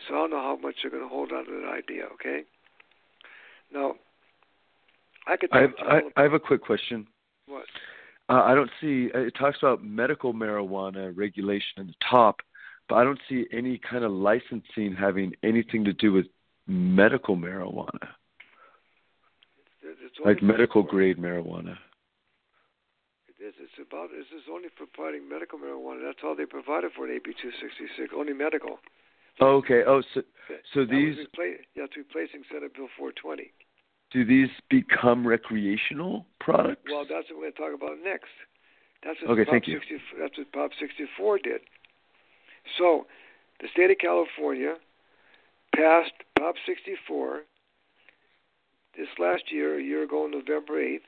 [0.07, 2.05] So I don't know how much they're going to hold on to that idea.
[2.13, 2.43] Okay.
[3.71, 3.95] Now,
[5.27, 5.49] I could.
[5.51, 7.07] I have, I, I have a quick question.
[7.47, 7.65] What?
[8.29, 9.09] Uh, I don't see.
[9.13, 12.37] It talks about medical marijuana regulation in the top,
[12.87, 16.25] but I don't see any kind of licensing having anything to do with
[16.67, 18.09] medical marijuana
[20.25, 21.77] like medical grade marijuana.
[23.27, 23.53] It is.
[23.59, 24.09] It's about.
[24.11, 26.05] This is only for providing medical marijuana.
[26.05, 28.13] That's all they provided for in AB 266.
[28.15, 28.79] Only medical.
[29.39, 29.81] Oh, okay.
[29.87, 30.21] Oh, so
[30.73, 31.17] so that these.
[31.17, 33.51] Repla- yeah, it's replacing Senate Bill 420.
[34.11, 36.91] Do these become recreational products?
[36.91, 38.31] Well, that's what we're going to talk about next.
[39.03, 39.79] That's what okay, Prop thank you.
[39.79, 41.61] 60, that's what Prop 64 did.
[42.77, 43.07] So,
[43.61, 44.75] the state of California
[45.75, 47.41] passed Prop 64
[48.97, 51.07] this last year, a year ago, November 8th,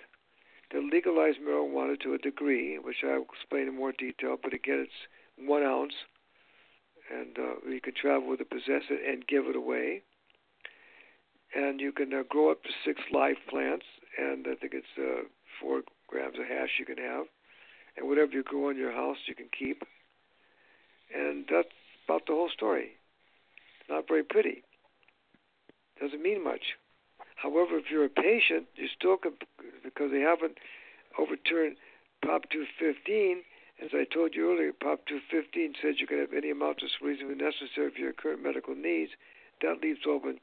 [0.72, 4.38] they legalized marijuana to a degree, which I'll explain in more detail.
[4.42, 5.94] But again, it's one ounce,
[7.14, 10.02] and uh, you can travel with it, possess it, and give it away.
[11.56, 13.86] And you can uh, grow up to six live plants,
[14.18, 15.28] and I think it's uh,
[15.62, 17.26] four grams of hash you can have.
[17.96, 19.84] And whatever you grow in your house, you can keep.
[21.14, 21.70] And that's
[22.06, 22.98] about the whole story.
[23.90, 24.64] Not very pretty.
[26.02, 26.74] Doesn't mean much.
[27.36, 29.34] However, if you're a patient, you still can,
[29.84, 30.58] because they haven't
[31.20, 31.78] overturned
[32.22, 33.44] Prop 215.
[33.84, 37.36] As I told you earlier, Prop 215 says you can have any amount that's reasonably
[37.36, 39.12] necessary for your current medical needs.
[39.62, 40.40] That leaves open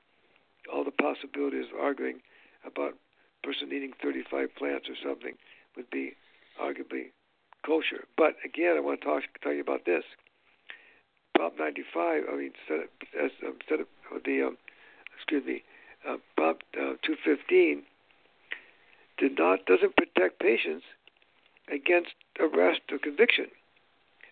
[0.72, 2.20] all the possibilities of arguing
[2.64, 5.34] about a person needing 35 plants or something
[5.76, 6.14] would be
[6.60, 7.12] arguably
[7.64, 8.04] kosher.
[8.16, 10.04] But again, I want to talk, tell you about this.
[11.34, 12.52] Prop 95, I mean,
[13.18, 13.86] as, um, instead of
[14.24, 14.58] the, um,
[15.16, 15.62] excuse me,
[16.08, 17.82] uh, Prop uh, 215
[19.18, 20.84] did not doesn't protect patients
[21.70, 23.46] against arrest or conviction.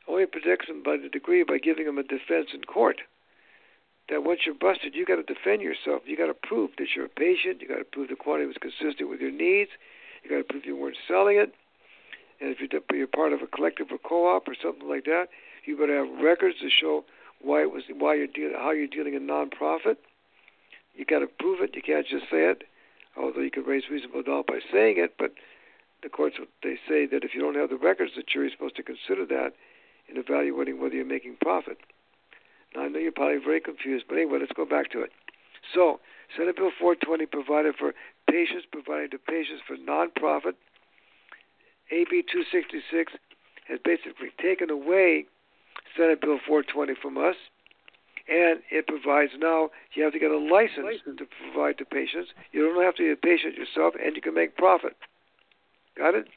[0.08, 3.02] Only protects them by the degree by giving them a defense in court.
[4.08, 6.02] That once you're busted, you got to defend yourself.
[6.06, 7.60] You got to prove that you're a patient.
[7.60, 9.70] You got to prove the quantity was consistent with your needs.
[10.24, 11.52] You got to prove you weren't selling it.
[12.40, 15.26] And if you're, part of a collective or co-op or something like that,
[15.64, 17.04] you to have records to show
[17.40, 19.96] why it was why you're dealing how you're dealing in nonprofit.
[20.94, 21.76] You got to prove it.
[21.76, 22.64] You can't just say it,
[23.16, 25.14] although you can raise reasonable doubt by saying it.
[25.18, 25.34] But
[26.02, 28.82] the courts they say that if you don't have the records, the jury's supposed to
[28.82, 29.52] consider that
[30.08, 31.78] in evaluating whether you're making profit.
[32.74, 35.10] Now I know you're probably very confused, but anyway, let's go back to it.
[35.74, 36.00] So
[36.36, 37.94] Senate Bill 420 provided for
[38.30, 40.54] patients providing to patients for nonprofit.
[41.90, 43.12] AB 266
[43.68, 45.24] has basically taken away
[45.96, 47.36] Senate Bill 420 from us,
[48.28, 51.18] and it provides now you have to get a license, license.
[51.18, 52.30] to provide to patients.
[52.52, 54.96] You don't have to be a patient yourself, and you can make profit.
[55.96, 56.28] Got it?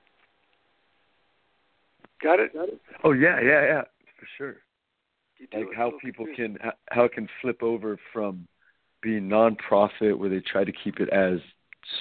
[2.24, 2.54] Got it?
[2.54, 2.82] Got it?
[3.04, 3.82] Oh yeah, yeah, yeah,
[4.20, 4.56] for sure.
[5.54, 6.58] Like how people can
[6.90, 8.48] how it can flip over from
[9.02, 11.40] being nonprofit where they try to keep it as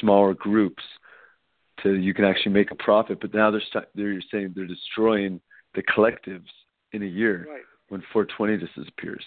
[0.01, 0.83] smaller groups
[1.83, 5.41] to you can actually make a profit, but now they're st- they're saying they're destroying
[5.75, 6.49] the collectives
[6.93, 7.63] in a year right.
[7.89, 9.25] when 420 just disappears.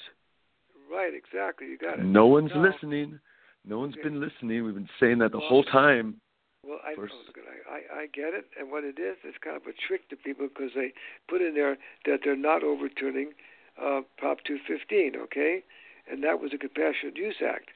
[0.92, 1.68] Right, exactly.
[1.68, 2.06] You got it.
[2.06, 3.20] No one's now, listening.
[3.66, 4.04] No one's okay.
[4.04, 4.64] been listening.
[4.64, 6.22] We've been saying that the well, whole time.
[6.66, 7.10] Well, I, oh, know,
[7.70, 10.48] I, I get it, and what it is, it's kind of a trick to people
[10.48, 10.94] because they
[11.28, 13.32] put in there that they're not overturning
[13.82, 15.64] uh, Prop 215, okay,
[16.10, 17.70] and that was a Compassionate Use Act.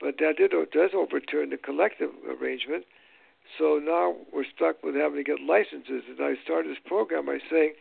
[0.00, 2.84] But that did does overturn the collective arrangement.
[3.58, 6.02] So now we're stuck with having to get licenses.
[6.08, 7.74] And I started this program by saying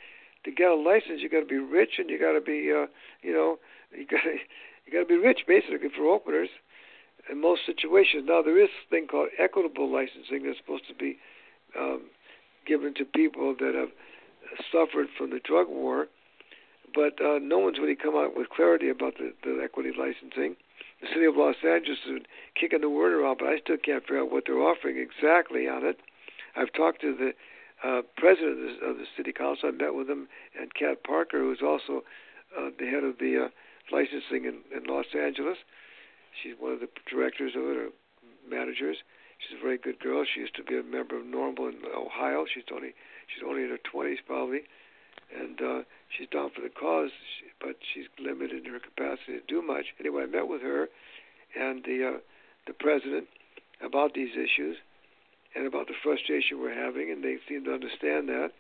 [0.44, 2.88] to get a license, you got to be rich and you got to be, uh,
[3.22, 3.58] you know,
[3.98, 4.38] you got to
[4.86, 6.50] you got to be rich basically for openers
[7.30, 8.26] in most situations.
[8.28, 11.18] Now there is a thing called equitable licensing that's supposed to be
[11.78, 12.04] um,
[12.66, 13.90] given to people that have
[14.72, 16.08] suffered from the drug war,
[16.94, 20.56] but uh, no one's really come out with clarity about the, the equity licensing.
[21.02, 22.22] The city of Los Angeles is
[22.60, 25.86] kicking the word around, but I still can't figure out what they're offering exactly on
[25.86, 26.00] it.
[26.56, 27.34] I've talked to the
[27.84, 29.70] uh, president of the, of the city council.
[29.70, 30.30] I met with him
[30.60, 32.04] and Cat Packer, who is also
[32.58, 33.50] uh, the head of the uh,
[33.92, 35.58] licensing in, in Los Angeles.
[36.42, 37.90] She's one of the directors of it, or
[38.50, 38.98] managers.
[39.40, 40.24] She's a very good girl.
[40.24, 42.46] She used to be a member of NORML in Ohio.
[42.48, 42.94] She's only
[43.28, 44.62] she's only in her twenties probably,
[45.32, 45.82] and uh,
[46.16, 47.12] she's down for the cause,
[47.60, 49.86] but she's limited in her capacity to do much.
[50.00, 50.90] Anyway, I met with her
[51.60, 52.20] and the uh,
[52.68, 53.28] the president
[53.84, 54.78] about these issues
[55.56, 58.52] and about the frustration we're having, and they seem to understand that.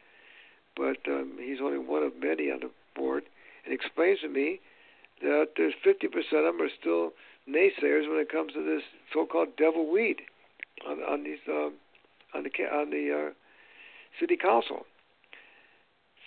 [0.75, 3.23] But um, he's only one of many on the board,
[3.65, 4.59] and explains to me
[5.21, 7.13] that there's 50% of them are still
[7.49, 8.83] naysayers when it comes to this
[9.13, 10.21] so-called devil weed
[10.87, 11.73] on, on these um,
[12.33, 13.33] on the on the uh,
[14.19, 14.85] city council.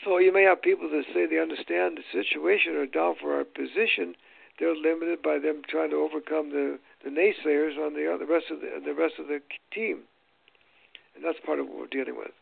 [0.04, 3.44] So you may have people that say they understand the situation or down for our
[3.44, 4.14] position.
[4.58, 8.60] They're limited by them trying to overcome the, the naysayers on the other rest of
[8.60, 9.40] the the rest of the
[9.72, 10.08] team,
[11.14, 12.32] and that's part of what we're dealing with.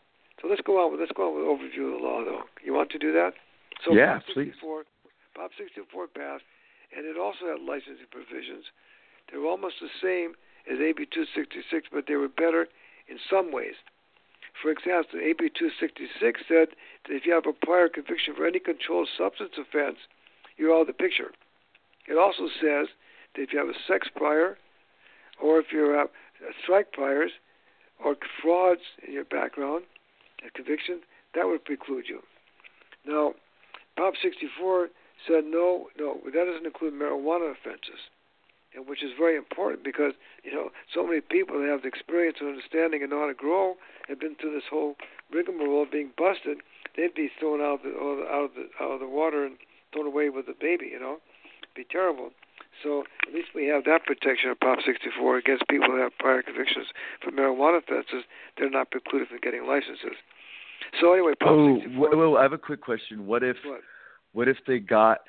[0.41, 2.43] So let's go on with let's go on with overview of the law, though.
[2.63, 3.35] You want to do that?
[3.85, 4.55] So yeah, Prop please.
[5.35, 6.45] Prop 64 passed,
[6.95, 8.71] and it also had licensing provisions.
[9.31, 10.35] They were almost the same
[10.71, 12.69] as AB 266, but they were better
[13.09, 13.75] in some ways.
[14.61, 16.69] For example, AB 266 said
[17.07, 19.99] that if you have a prior conviction for any controlled substance offense,
[20.57, 21.33] you're out of the picture.
[22.07, 22.89] It also says
[23.35, 24.57] that if you have a sex prior,
[25.43, 26.09] or if you have
[26.63, 27.33] strike priors,
[28.03, 29.85] or frauds in your background,
[30.47, 31.01] a conviction,
[31.35, 32.21] that would preclude you.
[33.07, 33.35] Now,
[33.97, 34.89] Prop 64
[35.27, 38.11] said no, no, that doesn't include marijuana offenses
[38.87, 40.13] which is very important because
[40.43, 43.35] you know so many people that have the experience and understanding and know how to
[43.35, 43.75] grow
[44.09, 44.97] have been through this whole
[45.33, 46.59] rigmarole of being busted.
[46.97, 49.57] They'd be thrown out of the out of the out of the water and
[49.93, 50.91] thrown away with the baby.
[50.91, 51.19] You know,
[51.63, 52.31] It'd be terrible.
[52.83, 56.43] So at least we have that protection of Prop 64 against people who have prior
[56.43, 56.87] convictions
[57.23, 58.25] for marijuana offenses.
[58.59, 60.19] They're not precluded from getting licenses.
[61.01, 62.17] So anyway, Prop oh, 64.
[62.17, 63.27] well, I have a quick question.
[63.27, 63.81] What if what,
[64.33, 65.21] what if they got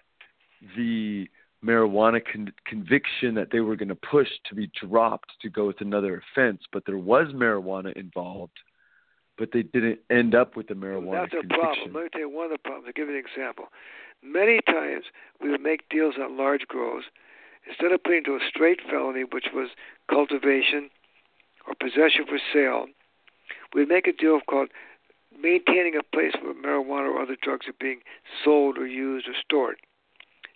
[0.76, 1.28] the
[1.64, 5.82] marijuana con- conviction that they were going to push to be dropped to go with
[5.82, 8.58] another offense, but there was marijuana involved,
[9.38, 11.60] but they didn't end up with the marijuana That's conviction.
[11.60, 11.94] a problem.
[11.94, 12.86] Let me tell you one of the problems.
[12.88, 13.66] I'll give you an example.
[14.24, 15.06] Many times
[15.42, 17.04] we would make deals on large grows.
[17.68, 19.70] Instead of putting to a straight felony, which was
[20.10, 20.90] cultivation
[21.68, 22.86] or possession for sale,
[23.74, 24.70] we'd make a deal called
[25.42, 28.02] maintaining a place where marijuana or other drugs are being
[28.44, 29.78] sold or used or stored.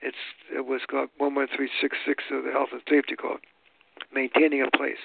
[0.01, 0.17] It's
[0.53, 3.41] it was called 11366 of the Health and Safety Code,
[4.13, 5.01] maintaining a place.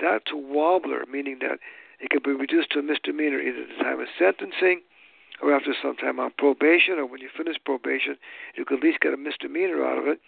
[0.00, 1.58] That's a wobbler, meaning that
[2.00, 4.82] it could be reduced to a misdemeanor either at the time of sentencing
[5.42, 8.16] or after some time on probation, or when you finish probation,
[8.54, 10.20] you could at least get a misdemeanor out of it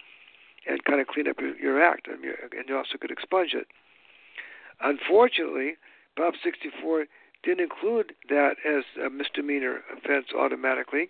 [0.67, 3.67] and kind of clean up your, your act, and, and you also could expunge it.
[4.81, 5.75] Unfortunately,
[6.15, 7.05] Prop 64
[7.43, 11.09] didn't include that as a misdemeanor offense automatically,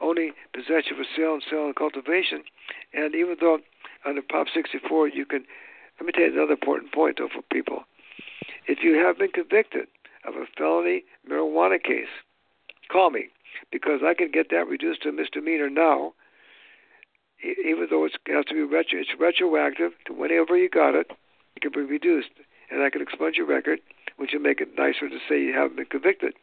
[0.00, 2.44] only possession for sale and sale and cultivation.
[2.92, 3.58] And even though
[4.04, 5.44] under Prop 64 you can,
[6.00, 7.84] let me tell you another important point though for people.
[8.66, 9.88] If you have been convicted
[10.26, 12.12] of a felony marijuana case,
[12.90, 13.28] call me
[13.70, 16.14] because I can get that reduced to a misdemeanor now.
[17.42, 21.10] Even though it has to be retro, it's retroactive to whenever you got it.
[21.54, 22.30] It can be reduced,
[22.70, 23.80] and I can expunge your record,
[24.16, 26.34] which will make it nicer to say you haven't been convicted.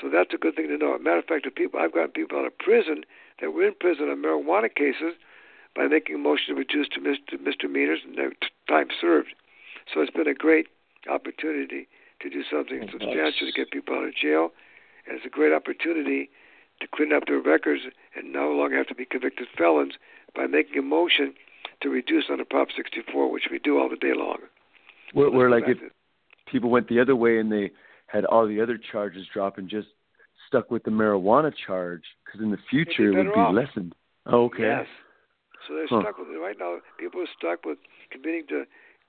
[0.00, 0.94] So that's a good thing to know.
[0.94, 3.04] As a matter of fact, the people I've got people out of prison
[3.40, 5.14] that were in prison on marijuana cases
[5.74, 8.32] by making a motion to reduce to misdemeanors and their
[8.68, 9.34] time served.
[9.92, 10.68] So it's been a great
[11.08, 11.88] opportunity
[12.20, 14.50] to do something substantial to get people out of jail,
[15.06, 16.30] and it's a great opportunity
[16.80, 17.82] to clean up their records
[18.14, 19.94] and no longer have to be convicted felons
[20.34, 21.34] by making a motion
[21.80, 24.38] to reduce under Prop 64, which we do all the day long.
[25.12, 25.78] Where, where like if
[26.46, 27.70] people went the other way and they
[28.08, 29.88] had all the other charges drop and just
[30.48, 33.54] stuck with the marijuana charge, because in the future it would be off.
[33.54, 33.94] lessened.
[34.26, 34.64] Oh, okay.
[34.64, 34.86] Yes.
[35.66, 36.00] So they're Huh.
[36.02, 36.80] stuck with it right now.
[36.98, 37.78] People are stuck with
[38.10, 38.64] committing to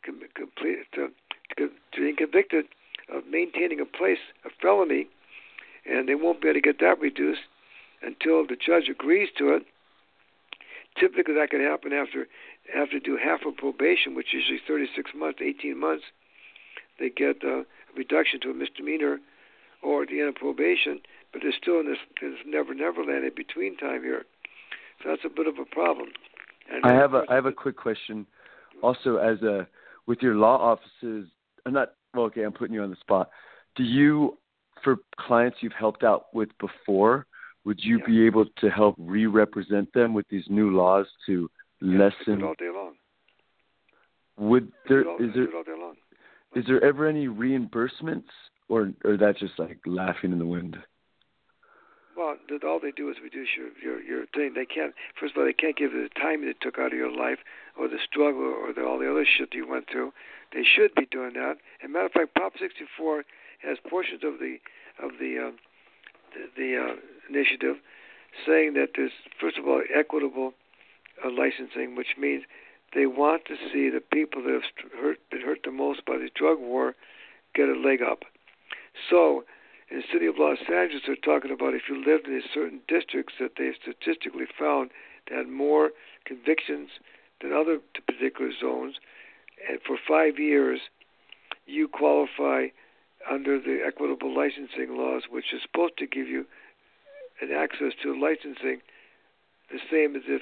[0.06, 1.10] com- complete to,
[1.58, 2.66] to, to being convicted
[3.10, 5.08] of maintaining a place, a felony,
[5.86, 7.42] and they won't be able to get that reduced
[8.02, 9.64] until the judge agrees to it.
[11.00, 12.28] Typically, that can happen after
[12.76, 16.04] after do half of probation, which is usually 36 months, 18 months.
[17.00, 17.64] They get uh,
[17.96, 19.20] reduction to a misdemeanor,
[19.82, 21.00] or at the end of probation,
[21.32, 24.24] but they're still in this, this never never land in between time here.
[25.02, 26.10] So that's a bit of a problem.
[26.72, 28.26] And I have a I have a quick question.
[28.82, 29.68] Also, as a
[30.08, 31.30] with your law offices,
[31.66, 32.26] I'm not well.
[32.26, 33.30] Okay, I'm putting you on the spot.
[33.76, 34.38] Do you,
[34.84, 37.28] for clients you've helped out with before,
[37.66, 38.06] would you Yeah.
[38.06, 41.50] be able to help re-represent them with these new laws to
[41.82, 42.44] yeah, lessen?
[42.44, 42.96] all day long.
[44.38, 45.96] Would there all, is there it all day long.
[46.56, 48.30] Is there ever any reimbursements,
[48.68, 50.78] or or that's just like laughing in the wind?
[52.18, 54.54] Well, that all they do is reduce your, your your thing.
[54.56, 54.94] They can't.
[55.20, 57.40] First of all, they can't give you the time it took out of your life,
[57.78, 60.12] or the struggle, or the, all the other shit you went through.
[60.54, 61.58] They should be doing that.
[61.82, 63.24] As a matter of fact, Prop 64
[63.64, 64.58] has portions of the
[65.02, 65.58] of the um,
[66.34, 66.96] the, the uh,
[67.30, 67.78] initiative
[68.46, 70.54] saying that there's first of all equitable
[71.24, 72.44] uh, licensing, which means
[72.94, 76.30] they want to see the people that have hurt been hurt the most by the
[76.34, 76.96] drug war
[77.54, 78.24] get a leg up.
[79.10, 79.44] So
[79.90, 83.34] in the city of Los Angeles, they're talking about if you lived in certain districts
[83.40, 84.92] that they've statistically found
[85.28, 85.92] that had more
[86.26, 86.90] convictions
[87.42, 88.96] than other particular zones,
[89.68, 90.80] and for five years,
[91.66, 92.68] you qualify
[93.30, 96.46] under the equitable licensing laws, which is supposed to give you
[97.42, 98.82] an access to licensing
[99.72, 100.42] the same as if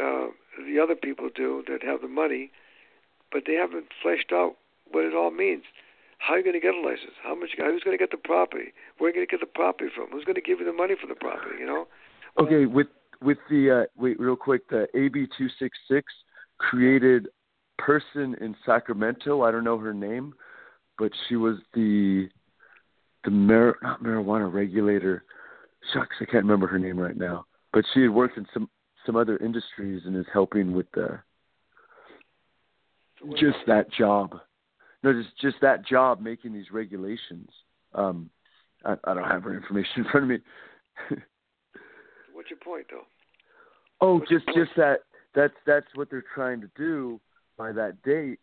[0.00, 2.50] uh, the other people do that have the money,
[3.30, 4.56] but they haven't fleshed out
[4.90, 5.64] what it all means.
[6.18, 7.18] How are you going to get a license?
[7.22, 7.50] How much?
[7.56, 8.72] Who's going to get the property?
[8.98, 10.10] Where are you going to get the property from?
[10.10, 11.56] Who's going to give you the money for the property?
[11.58, 11.86] You know.
[12.38, 12.86] Okay, with
[13.20, 16.12] with the uh, wait real quick, the AB two six six
[16.58, 17.28] created
[17.78, 19.42] person in Sacramento.
[19.42, 20.34] I don't know her name,
[20.98, 22.28] but she was the
[23.24, 25.24] the mar- not marijuana regulator.
[25.92, 27.46] Shucks, I can't remember her name right now.
[27.72, 28.70] But she had worked in some
[29.06, 31.18] some other industries and is helping with the
[33.38, 34.38] just that job.
[35.02, 37.48] No, just just that job making these regulations.
[37.94, 38.30] Um,
[38.84, 40.38] I, I don't have her information in front of me.
[42.32, 43.02] What's your point, though?
[44.00, 45.00] Oh, What's just just that
[45.34, 47.20] that's that's what they're trying to do
[47.56, 48.40] by that date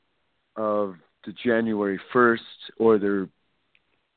[0.56, 0.96] of
[1.26, 2.44] the January first,
[2.78, 3.28] or they're.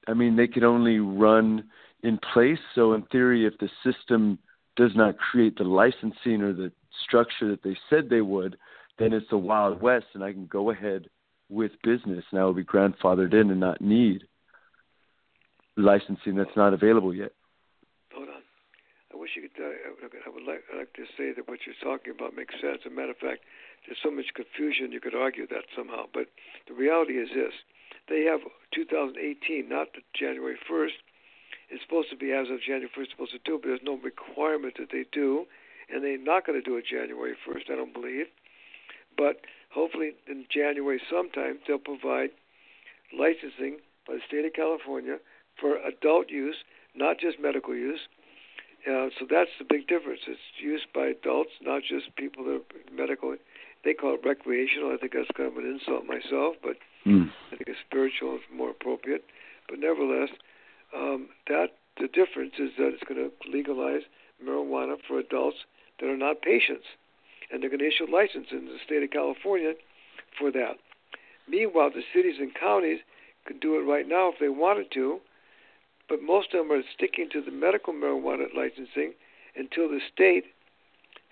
[0.09, 1.65] I mean, they could only run
[2.03, 2.59] in place.
[2.75, 4.39] So in theory, if the system
[4.77, 6.73] does not create the licensing or the
[7.07, 8.57] structure that they said they would,
[8.99, 11.09] then it's the Wild West, and I can go ahead
[11.49, 14.25] with business, and I will be grandfathered in and not need
[15.77, 17.33] licensing that's not available yet.
[18.15, 18.43] Hold on.
[19.13, 19.63] I wish you could.
[19.63, 19.73] Uh,
[20.27, 22.81] I would like, I'd like to say that what you're talking about makes sense.
[22.85, 23.45] As a matter of fact,
[23.87, 26.05] there's so much confusion you could argue that somehow.
[26.13, 26.29] But
[26.69, 27.53] the reality is this:
[28.09, 28.41] they have
[28.75, 31.01] 2018, not January 1st.
[31.73, 34.77] It's supposed to be as of January 1st, supposed to do, but there's no requirement
[34.79, 35.47] that they do,
[35.89, 37.73] and they're not going to do it January 1st.
[37.73, 38.27] I don't believe.
[39.17, 39.41] But
[39.73, 42.31] hopefully in January sometime they'll provide
[43.17, 45.17] licensing by the state of California
[45.61, 46.57] for adult use,
[46.95, 48.01] not just medical use.
[48.85, 50.21] Uh, so that's the big difference.
[50.27, 53.37] It's used by adults, not just people that are medical.
[53.85, 54.93] They call it recreational.
[54.93, 57.31] I think that's kind of an insult myself, but mm.
[57.53, 59.25] I think it's spiritual is more appropriate.
[59.69, 60.31] But nevertheless,
[60.95, 61.69] um, that
[61.99, 64.03] the difference is that it's going to legalize
[64.45, 65.59] marijuana for adults
[66.01, 66.87] that are not patients
[67.53, 69.75] and they're going to issue a license in the state of California
[70.39, 70.79] for that.
[71.47, 73.01] Meanwhile, the cities and counties
[73.45, 75.21] could do it right now if they wanted to,
[76.09, 79.13] but most of them are sticking to the medical marijuana licensing
[79.55, 80.45] until the state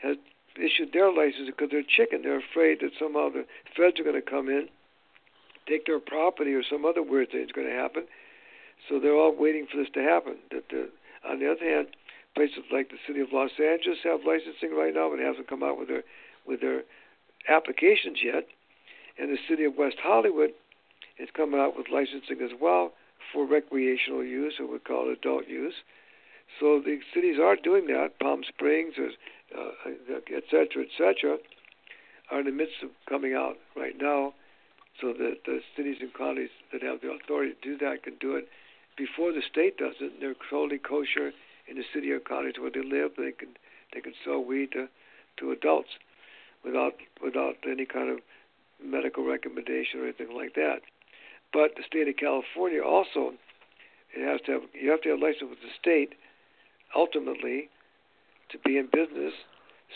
[0.03, 0.17] has
[0.57, 2.23] issued their license because they're chicken.
[2.23, 3.47] They're afraid that somehow the
[3.77, 4.69] feds are going to come in,
[5.67, 8.05] take their property, or some other weird thing is going to happen.
[8.89, 10.37] So they're all waiting for this to happen.
[11.29, 11.89] On the other hand,
[12.35, 15.79] Places like the city of Los Angeles have licensing right now, but hasn't come out
[15.79, 16.05] with their
[16.47, 16.83] with their
[17.49, 18.47] applications yet.
[19.19, 20.51] And the city of West Hollywood
[21.19, 22.93] is coming out with licensing as well
[23.33, 25.75] for recreational use, or we call it adult use.
[26.59, 28.19] So the cities are doing that.
[28.21, 29.91] Palm Springs, uh,
[30.33, 31.39] et cetera, et cetera,
[32.31, 34.35] are in the midst of coming out right now.
[35.01, 38.37] So that the cities and counties that have the authority to do that can do
[38.37, 38.49] it
[38.97, 40.21] before the state does it.
[40.21, 41.33] They're totally kosher
[41.69, 43.57] in the city or counties where they live, they can
[43.95, 44.89] they can sell weed to
[45.39, 45.91] to adults
[46.65, 48.19] without without any kind of
[48.83, 50.81] medical recommendation or anything like that.
[51.53, 53.35] But the state of California also
[54.15, 56.15] it has to have you have to have a license with the state
[56.95, 57.69] ultimately
[58.51, 59.35] to be in business.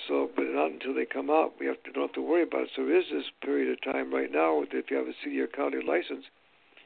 [0.08, 2.62] So, but not until they come out, we have to don't have to worry about
[2.62, 2.70] it.
[2.74, 5.46] So there is this period of time right now if you have a city or
[5.46, 6.26] county license,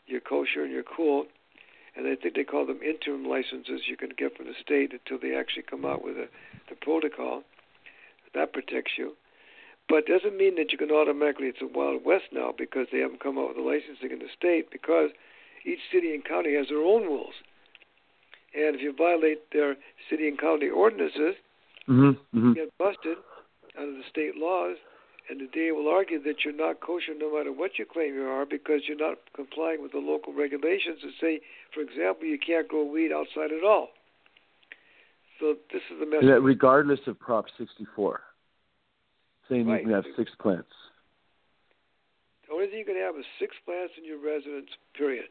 [0.06, 1.26] you're kosher and you're cool
[1.98, 5.18] and I think they call them interim licenses you can get from the state until
[5.18, 6.28] they actually come out with a,
[6.70, 7.42] the protocol.
[8.34, 9.16] That protects you.
[9.88, 13.20] But doesn't mean that you can automatically, it's a Wild West now because they haven't
[13.20, 15.10] come out with the licensing in the state because
[15.66, 17.34] each city and county has their own rules.
[18.54, 19.76] And if you violate their
[20.08, 21.34] city and county ordinances,
[21.88, 22.48] mm-hmm, mm-hmm.
[22.48, 23.18] you get busted
[23.76, 24.76] under the state laws
[25.28, 28.24] and the DA will argue that you're not kosher no matter what you claim you
[28.24, 31.40] are because you're not complying with the local regulations that say,
[31.72, 33.88] for example, you can't grow weed outside at all.
[35.40, 36.28] So this is the message.
[36.28, 38.20] And regardless of Prop 64,
[39.48, 39.80] saying right.
[39.80, 40.68] you can have six plants.
[42.48, 45.26] The only thing you can have is six plants in your residence, period.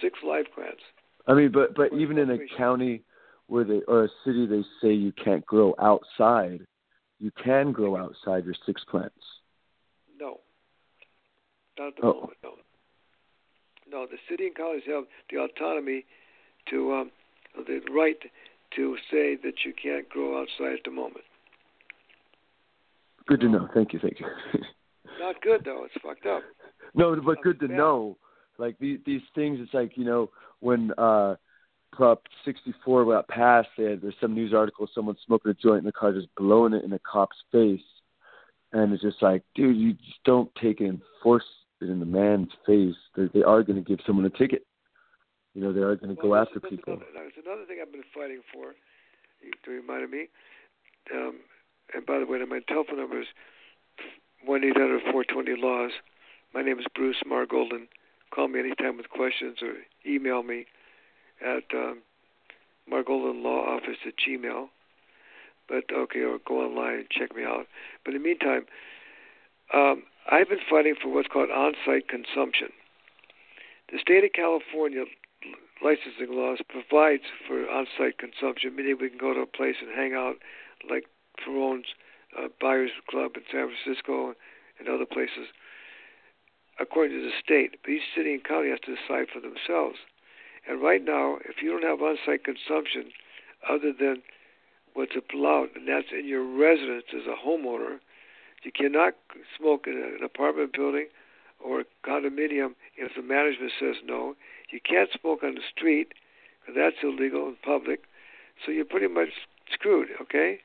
[0.00, 0.80] Six live plants.
[1.26, 3.02] I mean, but but even in a county
[3.46, 6.66] where they or a city they say you can't grow outside,
[7.18, 9.14] you can grow outside your six plants.
[10.18, 10.40] No.
[11.78, 12.14] Not at the oh.
[12.14, 12.54] moment, no.
[13.92, 16.06] No, the city and counties have the autonomy
[16.70, 17.10] to, um,
[17.66, 18.16] the right
[18.76, 21.24] to say that you can't grow outside at the moment.
[23.26, 23.68] Good to know.
[23.74, 23.98] Thank you.
[24.00, 24.26] Thank you.
[25.20, 25.84] Not good though.
[25.84, 26.42] It's fucked up.
[26.94, 28.16] No, but good to know.
[28.58, 30.30] Like these these things, it's like you know
[30.60, 31.36] when uh
[31.92, 35.84] Prop 64 got passed, they had, there's some news article, someone smoking a joint in
[35.84, 37.80] the car, just blowing it in a cop's face,
[38.72, 41.44] and it's just like, dude, you just don't take it and force
[41.90, 42.94] in the man's face.
[43.16, 44.66] They, they are going to give someone a ticket.
[45.54, 46.94] You know, they are going to well, go after people.
[46.94, 48.74] Another, there's another thing I've been fighting for.
[49.42, 50.28] You reminded me.
[51.12, 51.40] Um,
[51.94, 53.26] and by the way, my telephone number is
[54.44, 55.90] one eight hundred four twenty laws.
[56.54, 57.88] My name is Bruce Margolin.
[58.34, 59.74] Call me anytime with questions or
[60.06, 60.66] email me
[61.44, 62.02] at um,
[62.90, 64.68] Margolin Law Office at Gmail.
[65.68, 67.66] But okay, or go online and check me out.
[68.04, 68.66] But in the meantime,
[69.74, 72.68] um, I've been fighting for what's called on-site consumption.
[73.90, 75.04] The state of California
[75.82, 80.14] licensing laws provides for on-site consumption, meaning we can go to a place and hang
[80.14, 80.36] out,
[80.88, 81.04] like
[81.42, 81.86] Peron's
[82.38, 84.34] uh, Buyers Club in San Francisco
[84.78, 85.50] and other places,
[86.78, 87.78] according to the state.
[87.82, 89.98] But each city and county has to decide for themselves.
[90.68, 93.10] And right now, if you don't have on-site consumption
[93.68, 94.22] other than
[94.94, 97.98] what's allowed, and that's in your residence as a homeowner,
[98.62, 99.14] you cannot
[99.56, 101.08] smoke in an apartment building
[101.64, 104.34] or a condominium if the management says no.
[104.70, 106.12] You can't smoke on the street
[106.60, 108.04] because that's illegal in public.
[108.64, 109.30] So you're pretty much
[109.72, 110.60] screwed, okay?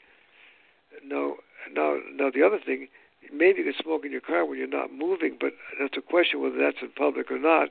[1.03, 1.37] No,
[1.73, 2.87] now, now the other thing,
[3.33, 6.41] maybe you can smoke in your car when you're not moving, but that's a question
[6.41, 7.69] whether that's in public or not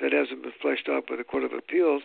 [0.00, 2.02] that hasn't been fleshed out by the Court of Appeals.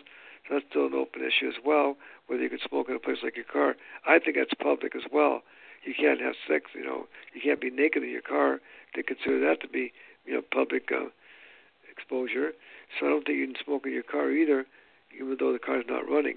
[0.50, 1.96] That's still an open issue as well,
[2.26, 3.76] whether you can smoke in a place like your car.
[4.06, 5.42] I think that's public as well.
[5.84, 8.60] You can't have sex, you know, you can't be naked in your car.
[8.94, 9.92] They consider that to be,
[10.24, 11.08] you know, public uh,
[11.90, 12.52] exposure.
[12.98, 14.66] So I don't think you can smoke in your car either,
[15.14, 16.36] even though the car's not running.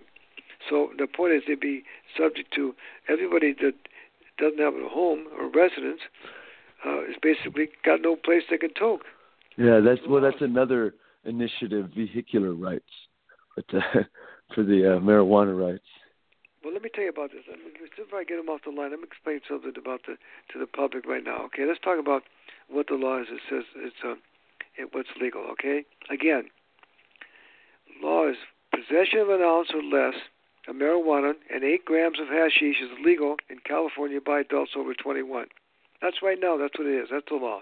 [0.70, 1.84] So the point is they'd be
[2.18, 2.74] subject to
[3.08, 3.74] everybody that
[4.38, 6.02] doesn't have a home or residence
[6.86, 9.02] uh, is basically got no place they can toke.
[9.58, 10.22] Yeah, that's well.
[10.22, 10.94] That's another
[11.26, 12.90] initiative, vehicular rights,
[13.56, 14.04] but uh,
[14.56, 15.86] for the uh, marijuana rights.
[16.68, 17.48] Well, let me tell you about this.
[17.48, 20.18] Let me, if I get them off the line, let me explain something about the
[20.52, 21.46] to the public right now.
[21.46, 22.24] Okay, let's talk about
[22.68, 23.28] what the law is.
[23.32, 24.16] It says it's uh,
[24.76, 25.48] it, what's legal.
[25.56, 26.52] Okay, again,
[28.04, 28.36] law is
[28.76, 30.20] possession of an ounce or less
[30.68, 35.48] of marijuana and eight grams of hashish is legal in California by adults over 21.
[36.02, 36.58] That's right now.
[36.58, 37.08] That's what it is.
[37.10, 37.62] That's the law.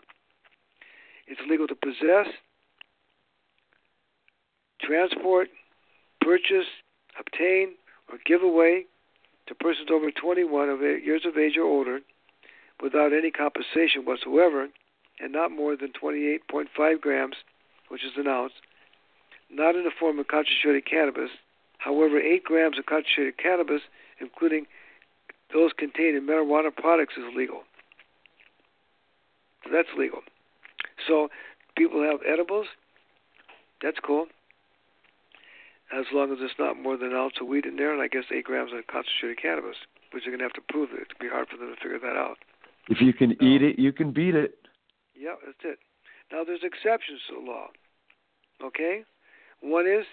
[1.27, 2.33] It's legal to possess,
[4.81, 5.49] transport,
[6.21, 6.65] purchase,
[7.19, 7.75] obtain,
[8.09, 8.85] or give away
[9.47, 11.99] to persons over 21 of years of age or older
[12.81, 14.67] without any compensation whatsoever
[15.19, 17.35] and not more than 28.5 grams,
[17.89, 18.53] which is an ounce,
[19.49, 21.29] not in the form of concentrated cannabis.
[21.77, 23.81] However, 8 grams of concentrated cannabis,
[24.19, 24.65] including
[25.53, 27.61] those contained in marijuana products, is legal.
[29.63, 30.21] So that's legal.
[31.07, 31.29] So
[31.77, 32.67] people have edibles.
[33.81, 34.27] That's cool.
[35.95, 38.07] As long as it's not more than an ounce of weed in there, and I
[38.07, 39.77] guess eight grams of concentrated cannabis,
[40.11, 41.07] which you're gonna have to prove it.
[41.07, 42.37] It'd be hard for them to figure that out.
[42.89, 44.59] If you can eat it, you can beat it.
[45.15, 45.79] Yeah, that's it.
[46.31, 47.67] Now there's exceptions to the law.
[48.61, 49.03] Okay,
[49.61, 50.05] one is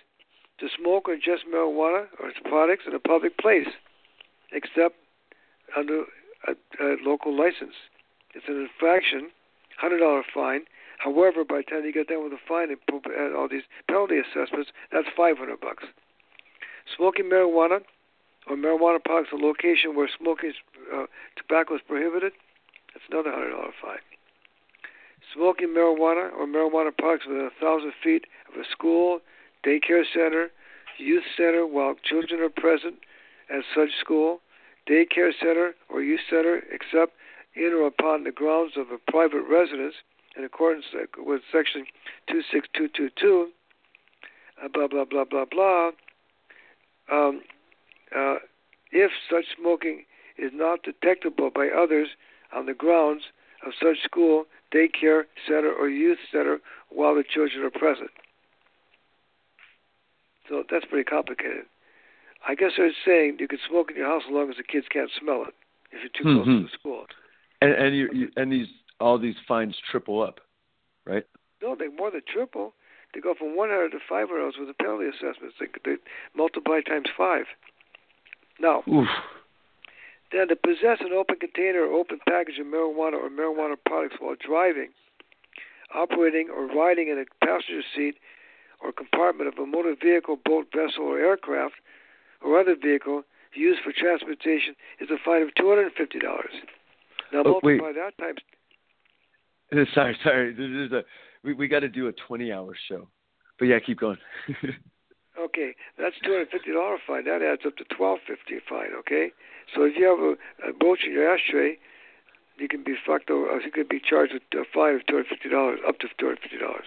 [0.59, 3.69] to smoke or ingest marijuana or its products in a public place,
[4.53, 4.97] except
[5.77, 6.05] under
[6.47, 7.75] a, a local license.
[8.35, 9.31] It's an infraction
[9.79, 10.63] hundred dollar fine.
[11.03, 14.71] However, by the time you get done with the fine and all these penalty assessments,
[14.93, 15.83] that's five hundred bucks.
[16.97, 17.81] Smoking marijuana
[18.49, 20.53] or marijuana products in a location where smoking
[20.95, 22.33] uh, tobacco is prohibited,
[22.95, 23.99] that's another hundred dollar fine.
[25.35, 29.19] Smoking marijuana or marijuana products within a thousand feet of a school,
[29.67, 30.53] daycare center,
[30.99, 32.95] youth center while children are present
[33.51, 34.39] at such school,
[34.89, 37.15] daycare center or youth center, except
[37.57, 39.95] in or upon the grounds of a private residence
[40.37, 40.87] in accordance
[41.19, 41.85] with Section
[42.29, 43.49] 26222,
[44.63, 45.91] uh, blah, blah, blah, blah, blah,
[47.11, 47.43] um,
[48.17, 48.37] uh,
[48.91, 50.05] if such smoking
[50.39, 52.09] is not detectable by others
[52.55, 53.25] on the grounds
[53.67, 56.61] of such school, daycare center, or youth center
[56.91, 58.11] while the children are present.
[60.49, 61.65] So that's pretty complicated.
[62.47, 64.87] I guess they're saying you can smoke in your house as long as the kids
[64.91, 65.55] can't smell it
[65.93, 66.51] if you're too mm-hmm.
[66.51, 67.07] close to the school.
[67.61, 68.67] And and you, you and these
[69.03, 70.41] all these fines triple up,
[71.05, 71.27] right?
[71.61, 72.75] No, they more than triple.
[73.13, 75.57] They go from 100 to 500 with the penalty assessments.
[75.61, 75.97] They, they
[76.35, 77.45] multiply times five.
[78.59, 79.09] Now, Oof.
[80.31, 84.37] then to possess an open container or open package of marijuana or marijuana products while
[84.41, 84.91] driving,
[85.95, 88.15] operating, or riding in a passenger seat
[88.83, 91.75] or compartment of a motor vehicle, boat, vessel, or aircraft,
[92.41, 93.23] or other vehicle
[93.55, 95.91] used for transportation is a fine of $250.
[97.33, 97.95] Now oh, multiply wait.
[97.97, 98.41] that times.
[99.95, 100.53] Sorry, sorry.
[100.53, 101.03] This is a
[101.45, 103.09] we we got to do a twenty hour show,
[103.59, 104.19] but yeah, keep going.
[105.41, 107.25] okay, that's two hundred fifty dollar fine.
[107.25, 108.91] That adds up to twelve fifty fine.
[109.01, 109.33] Okay,
[109.75, 110.33] so if you have a,
[110.69, 111.79] a in your ashtray,
[112.59, 113.51] you can be fucked over.
[113.51, 116.09] Uh, you could be charged with a fine of two hundred fifty dollars, up to
[116.19, 116.85] two hundred fifty dollars.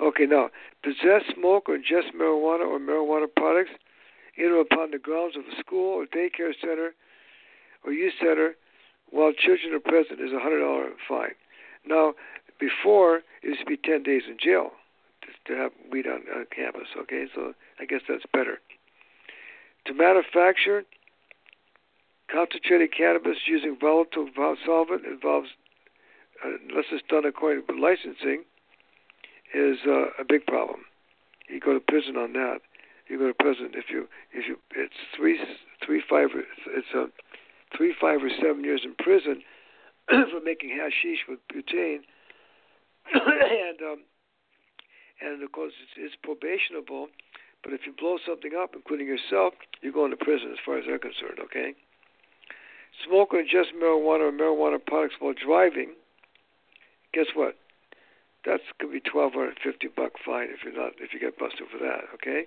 [0.00, 0.50] Okay, now
[0.84, 3.74] possess, smoke, or ingest marijuana or marijuana products
[4.36, 6.94] in or upon the grounds of a school or daycare center
[7.84, 8.54] or youth center
[9.10, 11.34] while children are present is a hundred dollar fine.
[11.86, 12.14] Now,
[12.58, 14.70] before it used to be ten days in jail
[15.22, 16.88] to, to have weed on, on campus.
[16.98, 18.58] Okay, so I guess that's better.
[19.86, 20.84] To manufacture
[22.30, 24.28] concentrated cannabis using volatile
[24.64, 25.50] solvent involves,
[26.44, 28.44] uh, unless it's done according to licensing,
[29.54, 30.80] is uh, a big problem.
[31.48, 32.58] You go to prison on that.
[33.08, 35.38] You go to prison if you if you it's three
[35.84, 37.06] three five it's a
[37.76, 39.42] three, five, or seven years in prison
[40.30, 42.06] for making hashish with butane,
[43.14, 44.00] and um,
[45.20, 47.08] and of course it's, it's probationable.
[47.62, 50.84] But if you blow something up, including yourself, you're going to prison as far as
[50.86, 51.40] they're concerned.
[51.42, 51.74] Okay.
[53.04, 55.94] Smoke or ingest marijuana or marijuana products while driving.
[57.12, 57.56] Guess what?
[58.44, 61.66] That's gonna be twelve hundred fifty buck fine if you're not if you get busted
[61.70, 62.06] for that.
[62.14, 62.46] Okay,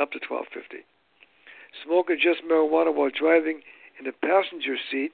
[0.00, 0.82] up to twelve fifty.
[1.84, 3.62] Smoke or ingest marijuana while driving
[3.98, 5.12] in the passenger seat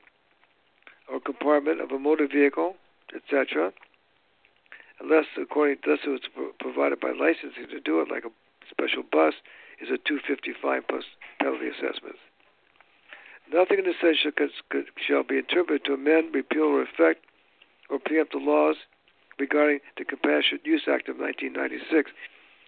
[1.11, 2.77] or compartment of a motor vehicle,
[3.15, 3.73] etc.,
[5.01, 8.31] unless according unless it was provided by licensing to do it, like a
[8.71, 9.35] special bus,
[9.83, 11.05] is a 255 plus
[11.41, 12.17] penalty assessment.
[13.53, 14.33] Nothing in this section
[14.97, 17.27] shall be interpreted to amend, repeal, or affect
[17.91, 18.77] or preempt the laws
[19.39, 22.11] regarding the Compassionate Use Act of 1996,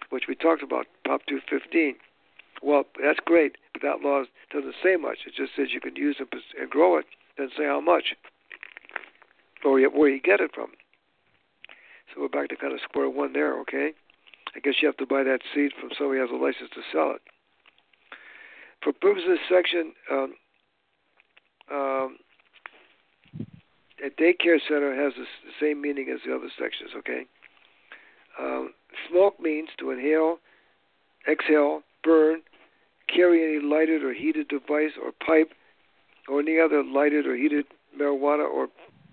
[0.09, 1.95] which we talked about, Prop 215.
[2.61, 5.19] Well, that's great, but that law doesn't say much.
[5.25, 7.05] It just says you can use and grow it.
[7.37, 8.15] Doesn't say how much
[9.63, 10.69] or where you get it from.
[12.13, 13.91] So we're back to kind of square one there, okay?
[14.55, 16.81] I guess you have to buy that seed from somebody who has a license to
[16.91, 17.21] sell it.
[18.81, 20.33] For purposes of section, um,
[21.71, 22.17] um,
[24.03, 25.25] a daycare center has the
[25.59, 27.25] same meaning as the other sections, okay?
[28.39, 28.73] Um,
[29.09, 30.37] smoke means to inhale,
[31.29, 32.41] exhale, burn,
[33.13, 35.51] carry any lighted or heated device or pipe
[36.27, 37.65] or any other lighted or heated
[37.99, 38.67] marijuana or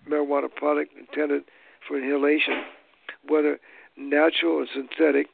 [0.09, 1.43] marijuana product intended
[1.87, 2.65] for inhalation,
[3.27, 3.59] whether
[3.97, 5.29] natural or synthetic,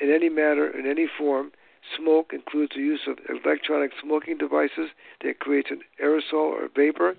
[0.00, 1.52] in any manner, in any form.
[1.96, 4.90] Smoke includes the use of electronic smoking devices
[5.22, 7.14] that creates an aerosol or vapor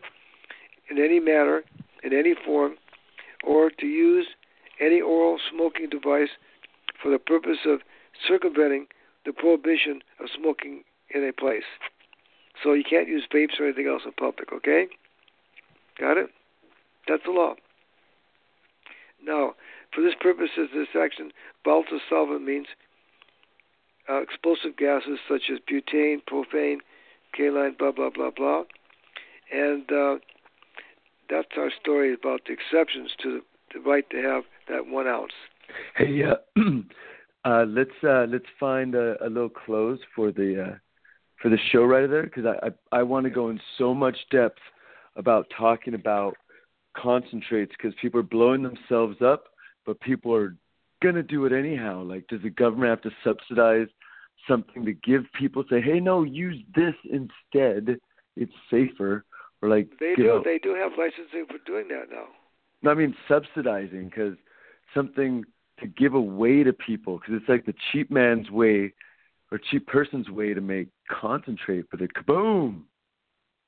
[0.89, 1.63] in any manner,
[2.03, 2.75] in any form,
[3.43, 4.25] or to use
[4.81, 6.29] any oral smoking device
[7.01, 7.81] for the purpose of
[8.27, 8.87] circumventing
[9.25, 10.83] the prohibition of smoking
[11.13, 11.63] in a place.
[12.63, 14.87] So you can't use vapes or anything else in public, okay?
[15.99, 16.29] Got it?
[17.07, 17.55] That's the law.
[19.23, 19.55] Now,
[19.93, 21.31] for this purpose, of this action,
[21.63, 22.67] volatile solvent means
[24.09, 26.77] uh, explosive gases such as butane, propane,
[27.37, 28.63] kaolin, blah, blah, blah, blah.
[29.51, 30.17] And uh,
[31.29, 33.41] that's our story about the exceptions to the,
[33.73, 35.33] the right to have that one ounce.
[35.95, 36.35] Hey, uh,
[37.45, 40.75] uh, let's uh, let's find a, a little close for the uh,
[41.45, 44.17] for the show right there because I I, I want to go in so much
[44.31, 44.57] depth
[45.15, 46.35] about talking about
[46.97, 49.43] concentrates because people are blowing themselves up,
[49.85, 50.55] but people are
[51.03, 52.01] gonna do it anyhow.
[52.01, 53.89] Like, does the government have to subsidize
[54.47, 57.99] something to give people say, hey, no, use this instead?
[58.35, 59.23] It's safer.
[59.61, 62.25] Or like they do, know, they do have licensing for doing that now.
[62.81, 64.35] No, I mean subsidizing because
[64.95, 65.43] something
[65.79, 68.93] to give away to people because it's like the cheap man's way
[69.51, 72.83] or cheap person's way to make concentrate, but it kaboom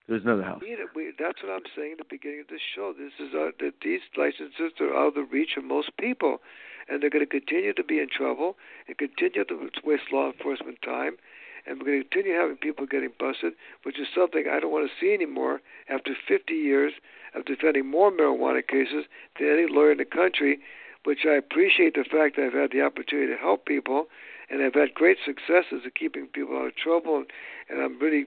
[0.07, 0.61] there's another house.
[0.95, 2.93] We, that's what I'm saying at the beginning of this show.
[2.97, 6.39] This is uh, that these licenses are out of the reach of most people,
[6.87, 8.55] and they're going to continue to be in trouble
[8.87, 11.17] and continue to waste law enforcement time,
[11.65, 14.89] and we're going to continue having people getting busted, which is something I don't want
[14.89, 15.59] to see anymore.
[15.89, 16.93] After 50 years
[17.35, 19.05] of defending more marijuana cases
[19.37, 20.59] than any lawyer in the country,
[21.03, 24.07] which I appreciate the fact that I've had the opportunity to help people,
[24.49, 27.27] and I've had great successes of keeping people out of trouble, and,
[27.69, 28.25] and I'm really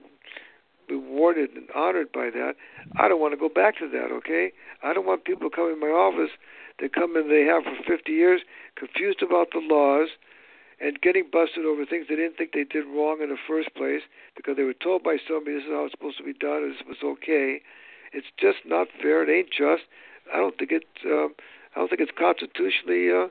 [0.89, 2.55] rewarded and honored by that.
[2.97, 4.51] I don't want to go back to that, okay?
[4.83, 6.31] I don't want people coming to my office
[6.79, 8.41] that come in they have for 50 years,
[8.75, 10.09] confused about the laws,
[10.81, 14.01] and getting busted over things they didn't think they did wrong in the first place
[14.35, 16.73] because they were told by somebody this is how it's supposed to be done and
[16.73, 17.61] this was okay.
[18.11, 19.23] It's just not fair.
[19.23, 19.83] It ain't just.
[20.33, 21.05] I don't think it's.
[21.05, 21.35] Um,
[21.75, 23.29] I don't think it's constitutionally uh,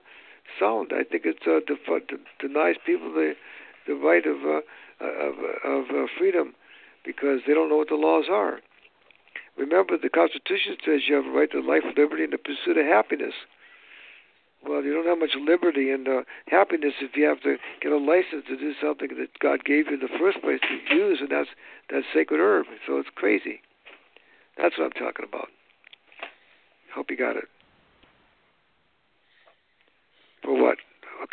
[0.59, 0.93] sound.
[0.93, 3.35] I think it uh, def- denies people the
[3.87, 4.61] the right of uh,
[5.05, 5.35] of,
[5.65, 6.55] of uh, freedom
[7.05, 8.61] because they don't know what the laws are.
[9.57, 12.87] Remember, the Constitution says you have a right to life, liberty, and the pursuit of
[12.87, 13.35] happiness.
[14.67, 17.97] Well, you don't have much liberty and uh, happiness if you have to get a
[17.97, 21.31] license to do something that God gave you in the first place to use, and
[21.31, 21.49] that's
[21.89, 22.67] that sacred herb.
[22.87, 23.61] So it's crazy.
[24.59, 25.49] That's what I'm talking about.
[26.95, 27.49] Hope you got it.
[30.43, 30.79] For what?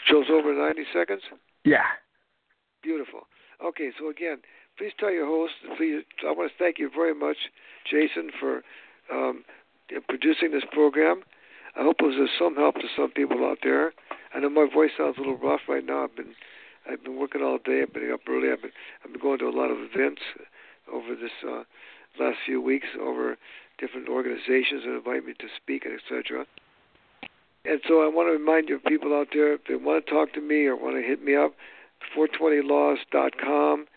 [0.06, 1.22] Show's over 90 seconds?
[1.64, 1.86] Yeah.
[2.84, 3.22] Beautiful.
[3.66, 4.38] Okay, so again,
[4.78, 5.54] please tell your host.
[5.78, 7.38] Please, I want to thank you very much,
[7.90, 8.64] Jason, for
[9.12, 9.44] um,
[10.08, 11.24] producing this program.
[11.76, 13.94] I hope it was of some help to some people out there.
[14.34, 16.04] I know my voice sounds a little rough right now.
[16.04, 16.36] I've been
[16.90, 17.82] I've been working all day.
[17.82, 18.52] I've been up early.
[18.52, 18.72] I've been
[19.04, 20.22] I've been going to a lot of events
[20.92, 21.64] over this uh,
[22.20, 23.38] last few weeks over
[23.80, 26.46] different organizations that invite me to speak and etc.
[27.66, 30.34] And so I want to remind you people out there if they want to talk
[30.34, 31.54] to me or want to hit me up,
[32.16, 33.88] 420laws.com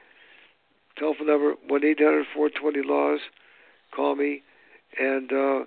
[1.01, 3.21] Telephone number one eight hundred four twenty laws.
[3.97, 4.43] Call me
[4.99, 5.65] and uh,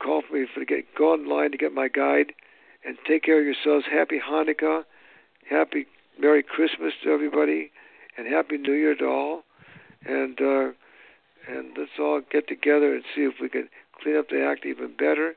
[0.00, 2.32] call for me for to get go online to get my guide
[2.84, 3.86] and take care of yourselves.
[3.90, 4.84] Happy Hanukkah,
[5.50, 5.86] happy
[6.16, 7.72] Merry Christmas to everybody,
[8.16, 9.42] and Happy New Year to all.
[10.04, 10.68] And uh,
[11.48, 13.68] and let's all get together and see if we can
[14.00, 15.34] clean up the act even better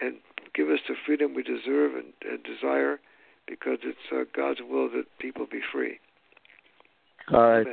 [0.00, 0.16] and
[0.54, 3.00] give us the freedom we deserve and, and desire
[3.46, 5.98] because it's uh, God's will that people be free.
[7.32, 7.66] All right.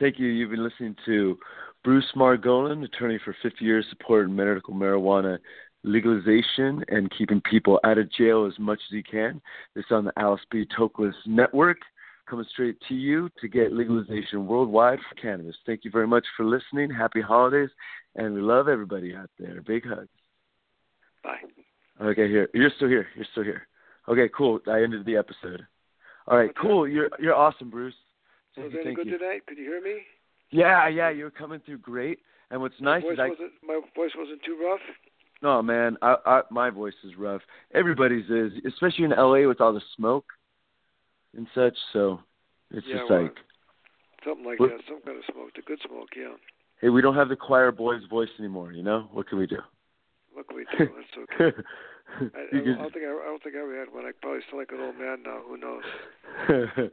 [0.00, 0.28] Thank you.
[0.28, 1.36] You've been listening to
[1.84, 5.38] Bruce Margolin, attorney for 50 years, supporting medical marijuana
[5.84, 9.40] legalization and keeping people out of jail as much as he can.
[9.74, 10.66] This on the Alice B.
[10.76, 11.78] Toklas Network.
[12.28, 15.56] coming straight to you to get legalization worldwide for cannabis.
[15.64, 16.90] Thank you very much for listening.
[16.90, 17.70] Happy holidays,
[18.16, 19.62] and we love everybody out there.
[19.62, 20.08] Big hugs.
[21.22, 21.38] Bye.
[22.00, 22.48] Okay, here.
[22.54, 23.08] You're still here.
[23.16, 23.66] You're still here.
[24.08, 24.60] Okay, cool.
[24.66, 25.66] I ended the episode.
[26.26, 26.86] All right, cool.
[26.86, 27.94] You're you're awesome, Bruce.
[28.54, 28.84] Thank was you.
[28.84, 29.18] Thank good you.
[29.18, 29.46] tonight?
[29.46, 30.00] Could you hear me?
[30.50, 32.18] Yeah, yeah, you're coming through great.
[32.50, 34.80] And what's nice voice is I wasn't, my voice wasn't too rough.
[35.42, 37.42] no man, I, I my voice is rough.
[37.74, 40.24] Everybody's is, especially in LA with all the smoke
[41.36, 41.76] and such.
[41.92, 42.20] So
[42.70, 43.36] it's Yeah, just well, like,
[44.24, 44.80] Something like that.
[44.88, 45.50] Some kind of smoke.
[45.54, 46.08] The good smoke.
[46.16, 46.34] Yeah.
[46.80, 48.72] hey, we don't have the choir boy's voice anymore.
[48.72, 49.58] You know what can we do?
[50.54, 50.88] We do?
[50.94, 51.56] That's okay.
[52.20, 54.06] I, I, don't, think I, I don't think I ever had one.
[54.06, 55.40] I probably sound like an old man now.
[55.46, 56.90] Who knows?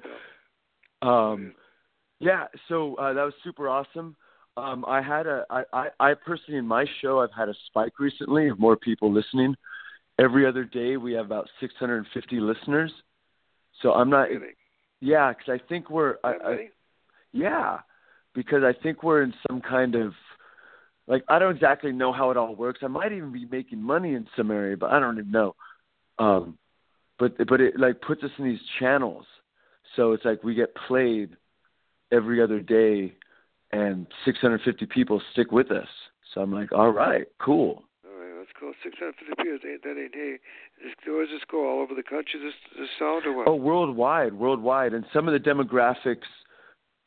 [1.02, 1.54] um,
[2.20, 4.16] yeah, so uh, that was super awesome.
[4.58, 8.00] Um, I had a, I, I, I personally in my show, I've had a spike
[8.00, 9.56] recently of more people listening.
[10.18, 12.92] Every other day, we have about 650 listeners.
[13.82, 14.54] So I'm not, Really?
[15.02, 16.70] yeah, because I think we're, I, I,
[17.34, 17.80] yeah,
[18.34, 20.14] because I think we're in some kind of,
[21.08, 22.80] like, I don't exactly know how it all works.
[22.84, 25.56] I might even be making money in some area, but I don't even know.
[26.18, 26.58] Um,
[27.20, 29.26] but but it like puts us in these channels,
[29.96, 31.36] so it's like we get played
[32.12, 33.14] every other day,
[33.72, 35.88] and 650 people stick with us.
[36.34, 37.84] So I'm like, all right, cool.
[38.06, 38.74] All right, that's cool.
[38.84, 39.60] 650 people.
[39.62, 40.38] That ain't, that ain't hey.
[41.06, 41.70] Does this go?
[41.70, 42.40] All over the country?
[42.44, 43.48] This this sound or what?
[43.48, 46.28] Oh, worldwide, worldwide, and some of the demographics.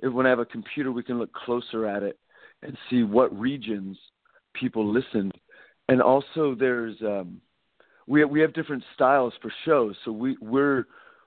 [0.01, 2.19] if- When I have a computer, we can look closer at it
[2.63, 3.97] and see what regions
[4.55, 5.33] people listened,
[5.89, 7.41] and also there's um,
[8.07, 10.87] we we have different styles for shows, so we we're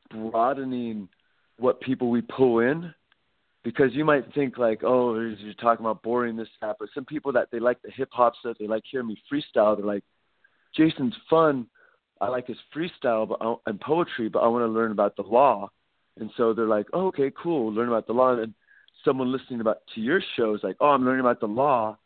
[0.10, 1.08] broadening
[1.58, 2.94] what people we pull in
[3.64, 7.32] because you might think like, oh, you're talking about boring this that, but some people
[7.34, 9.78] that they like the hip hop stuff, they like hearing me freestyle.
[9.78, 10.04] They're like,
[10.76, 11.68] Jason's fun.
[12.20, 15.24] I like his freestyle, but I, and poetry, but I want to learn about the
[15.24, 15.70] law.
[16.20, 18.34] And so they're like, oh, okay, cool, learn about the law.
[18.34, 18.54] And
[19.06, 21.98] someone listening about to your show is like, oh, I'm learning about the law.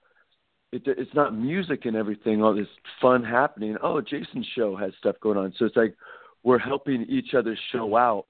[0.71, 2.67] It, it's not music and everything, all this
[3.01, 3.77] fun happening.
[3.81, 5.53] Oh, Jason's show has stuff going on.
[5.57, 5.95] So it's like
[6.43, 8.25] we're helping each other's show out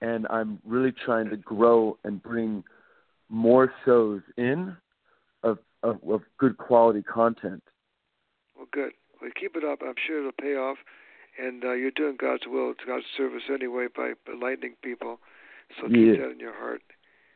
[0.00, 2.64] and I'm really trying to grow and bring
[3.28, 4.76] more shows in
[5.42, 7.62] of of, of good quality content.
[8.56, 8.92] Well, good.
[9.20, 9.80] Well, keep it up.
[9.82, 10.78] I'm sure it'll pay off.
[11.42, 15.20] And uh, you're doing God's will, God's service anyway by enlightening people.
[15.80, 16.24] So keep Yeah.
[16.24, 16.82] that in your heart.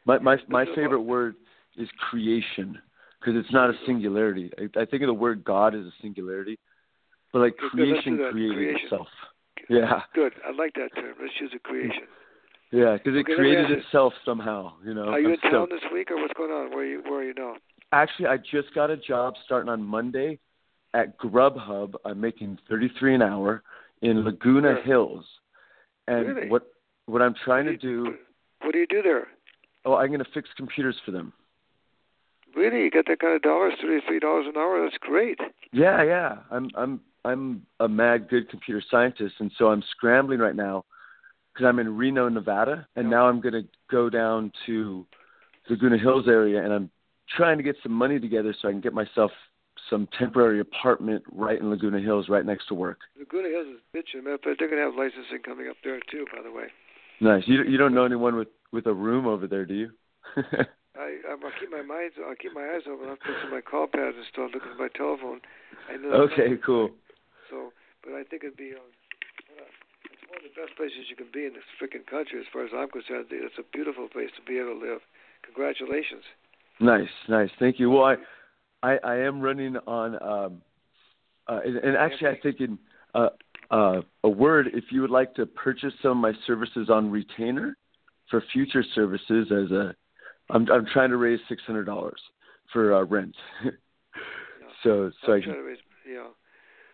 [0.04, 1.36] My my my favorite word
[1.76, 2.78] is creation
[3.20, 4.50] because it's not a singularity.
[4.58, 6.58] I, I think of the word God as a singularity,
[7.32, 7.70] but like good.
[7.70, 8.80] Creation created Creation.
[8.84, 9.08] itself.
[9.70, 10.34] Yeah, Good.
[10.46, 11.14] I like that term.
[11.20, 12.02] Let's use a creation.
[12.70, 14.74] yeah, because it Okay, created itself somehow.
[14.84, 15.08] You know.
[15.08, 15.72] Are you I'm in town stoked.
[15.72, 16.70] this week, or what's going on?
[16.70, 17.02] Where are you?
[17.02, 17.54] Where are you now?
[17.92, 20.38] Actually, I just got a job starting on Monday
[20.92, 21.94] at Grubhub.
[22.04, 23.62] I'm making 33 an hour
[24.02, 24.82] in Laguna Sure.
[24.82, 25.24] Hills.
[26.08, 26.48] And Really?
[26.50, 26.64] what
[27.06, 28.14] what I'm trying to What you- do,
[28.62, 29.28] What do you do there?
[29.84, 31.32] Oh, I'm going to fix computers for them.
[32.56, 34.80] Really, you get that kind of dollars, thirty-three dollars an hour.
[34.82, 35.38] That's great.
[35.72, 36.36] Yeah, yeah.
[36.50, 40.84] I'm I'm I'm a mad good computer scientist, and so I'm scrambling right now
[41.52, 45.06] because I'm in Reno, Nevada, and now I'm going to go down to
[45.68, 46.90] the Laguna Hills area, and I'm
[47.36, 49.30] trying to get some money together so I can get myself
[49.90, 52.98] some temporary apartment right in Laguna Hills, right next to work.
[53.18, 54.24] Laguna Hills is bitching.
[54.24, 56.26] Fact, they're going to have licensing coming up there too.
[56.34, 56.66] By the way,
[57.24, 57.42] Nice.
[57.46, 59.90] You you don't know anyone with with a room over there, do you?
[60.36, 62.12] I I'm- I'll keep my mind.
[62.20, 63.08] I'll keep my eyes open.
[63.08, 64.50] I'll fix my call pads and stuff.
[64.52, 65.40] Looking at my telephone.
[65.90, 66.28] I know.
[66.28, 66.90] okay, cool.
[67.48, 67.72] So,
[68.04, 68.72] but I think it'd be.
[68.76, 68.92] Um,
[69.56, 69.64] uh,
[70.12, 72.64] it's one of the best places you can be in this freaking country, as far
[72.64, 73.26] as I'm concerned.
[73.30, 75.00] It's a beautiful place to be able to live.
[75.44, 76.24] Congratulations.
[76.78, 77.50] Nice, nice.
[77.58, 77.88] Thank you.
[77.88, 78.16] Well, I
[78.82, 80.62] I, I am running on um
[81.48, 82.78] uh, and, and actually I think in
[83.14, 83.28] uh,
[83.70, 87.76] uh, a word if you would like to purchase some of my services on retainer
[88.30, 89.94] for future services as a
[90.50, 92.20] I'm I'm trying to raise six hundred dollars
[92.72, 93.34] for uh, rent.
[94.82, 96.28] so so I I'm can trying to raise, yeah.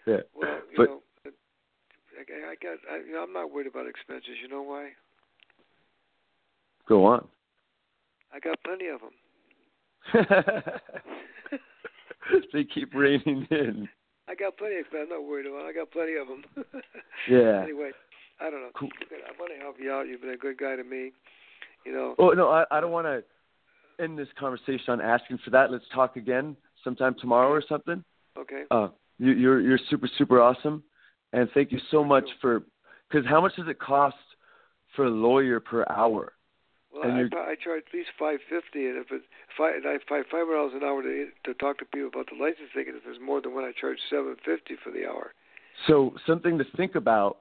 [0.06, 0.20] yeah.
[0.34, 1.30] Well, you But- know, I,
[2.50, 2.78] I got.
[2.92, 4.36] I, you know, I'm not worried about expenses.
[4.42, 4.90] You know why?
[6.88, 7.26] Go on.
[8.32, 9.10] I got plenty of them.
[12.52, 13.88] they keep raining in.
[14.30, 14.86] I got plenty of.
[14.94, 15.66] I'm not worried about.
[15.66, 15.70] it.
[15.70, 16.44] I got plenty of them.
[17.28, 17.62] Yeah.
[17.62, 17.90] Anyway,
[18.40, 18.70] I don't know.
[18.74, 18.88] Cool.
[19.12, 20.06] I want to help you out.
[20.06, 21.12] You've been a good guy to me.
[21.84, 22.14] You know.
[22.18, 23.22] Oh no, I, I don't want to
[24.02, 25.70] end this conversation on asking for that.
[25.70, 28.02] Let's talk again sometime tomorrow or something.
[28.38, 28.62] Okay.
[28.70, 30.82] Uh, you, you're you're super super awesome,
[31.34, 32.62] and thank you so much for.
[33.10, 34.16] Because how much does it cost
[34.96, 36.32] for a lawyer per hour?
[36.92, 39.22] Well, and I, I charge at least five fifty, and if it
[39.56, 42.26] five, and I five five hundred dollars an hour to to talk to people about
[42.30, 45.32] the licensing, and if there's more than one, I charge seven fifty for the hour.
[45.86, 47.38] So something to think about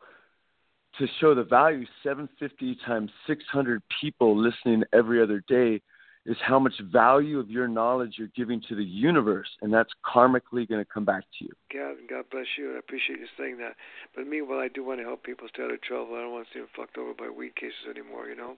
[0.97, 5.81] to show the value 750 times 600 people listening every other day
[6.29, 10.69] is how much value of your knowledge you're giving to the universe, and that's karmically
[10.69, 11.51] going to come back to you.
[11.73, 12.75] God, God bless you.
[12.75, 13.73] I appreciate you saying that.
[14.15, 16.15] But meanwhile, I do want to help people stay out of trouble.
[16.15, 18.27] I don't want to see them fucked over by weed cases anymore.
[18.27, 18.57] You know.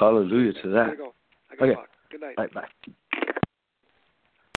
[0.00, 0.88] Hallelujah to that.
[0.88, 1.12] I go.
[1.52, 1.80] I gotta okay.
[2.10, 2.36] Good night.
[2.36, 2.92] Bye bye.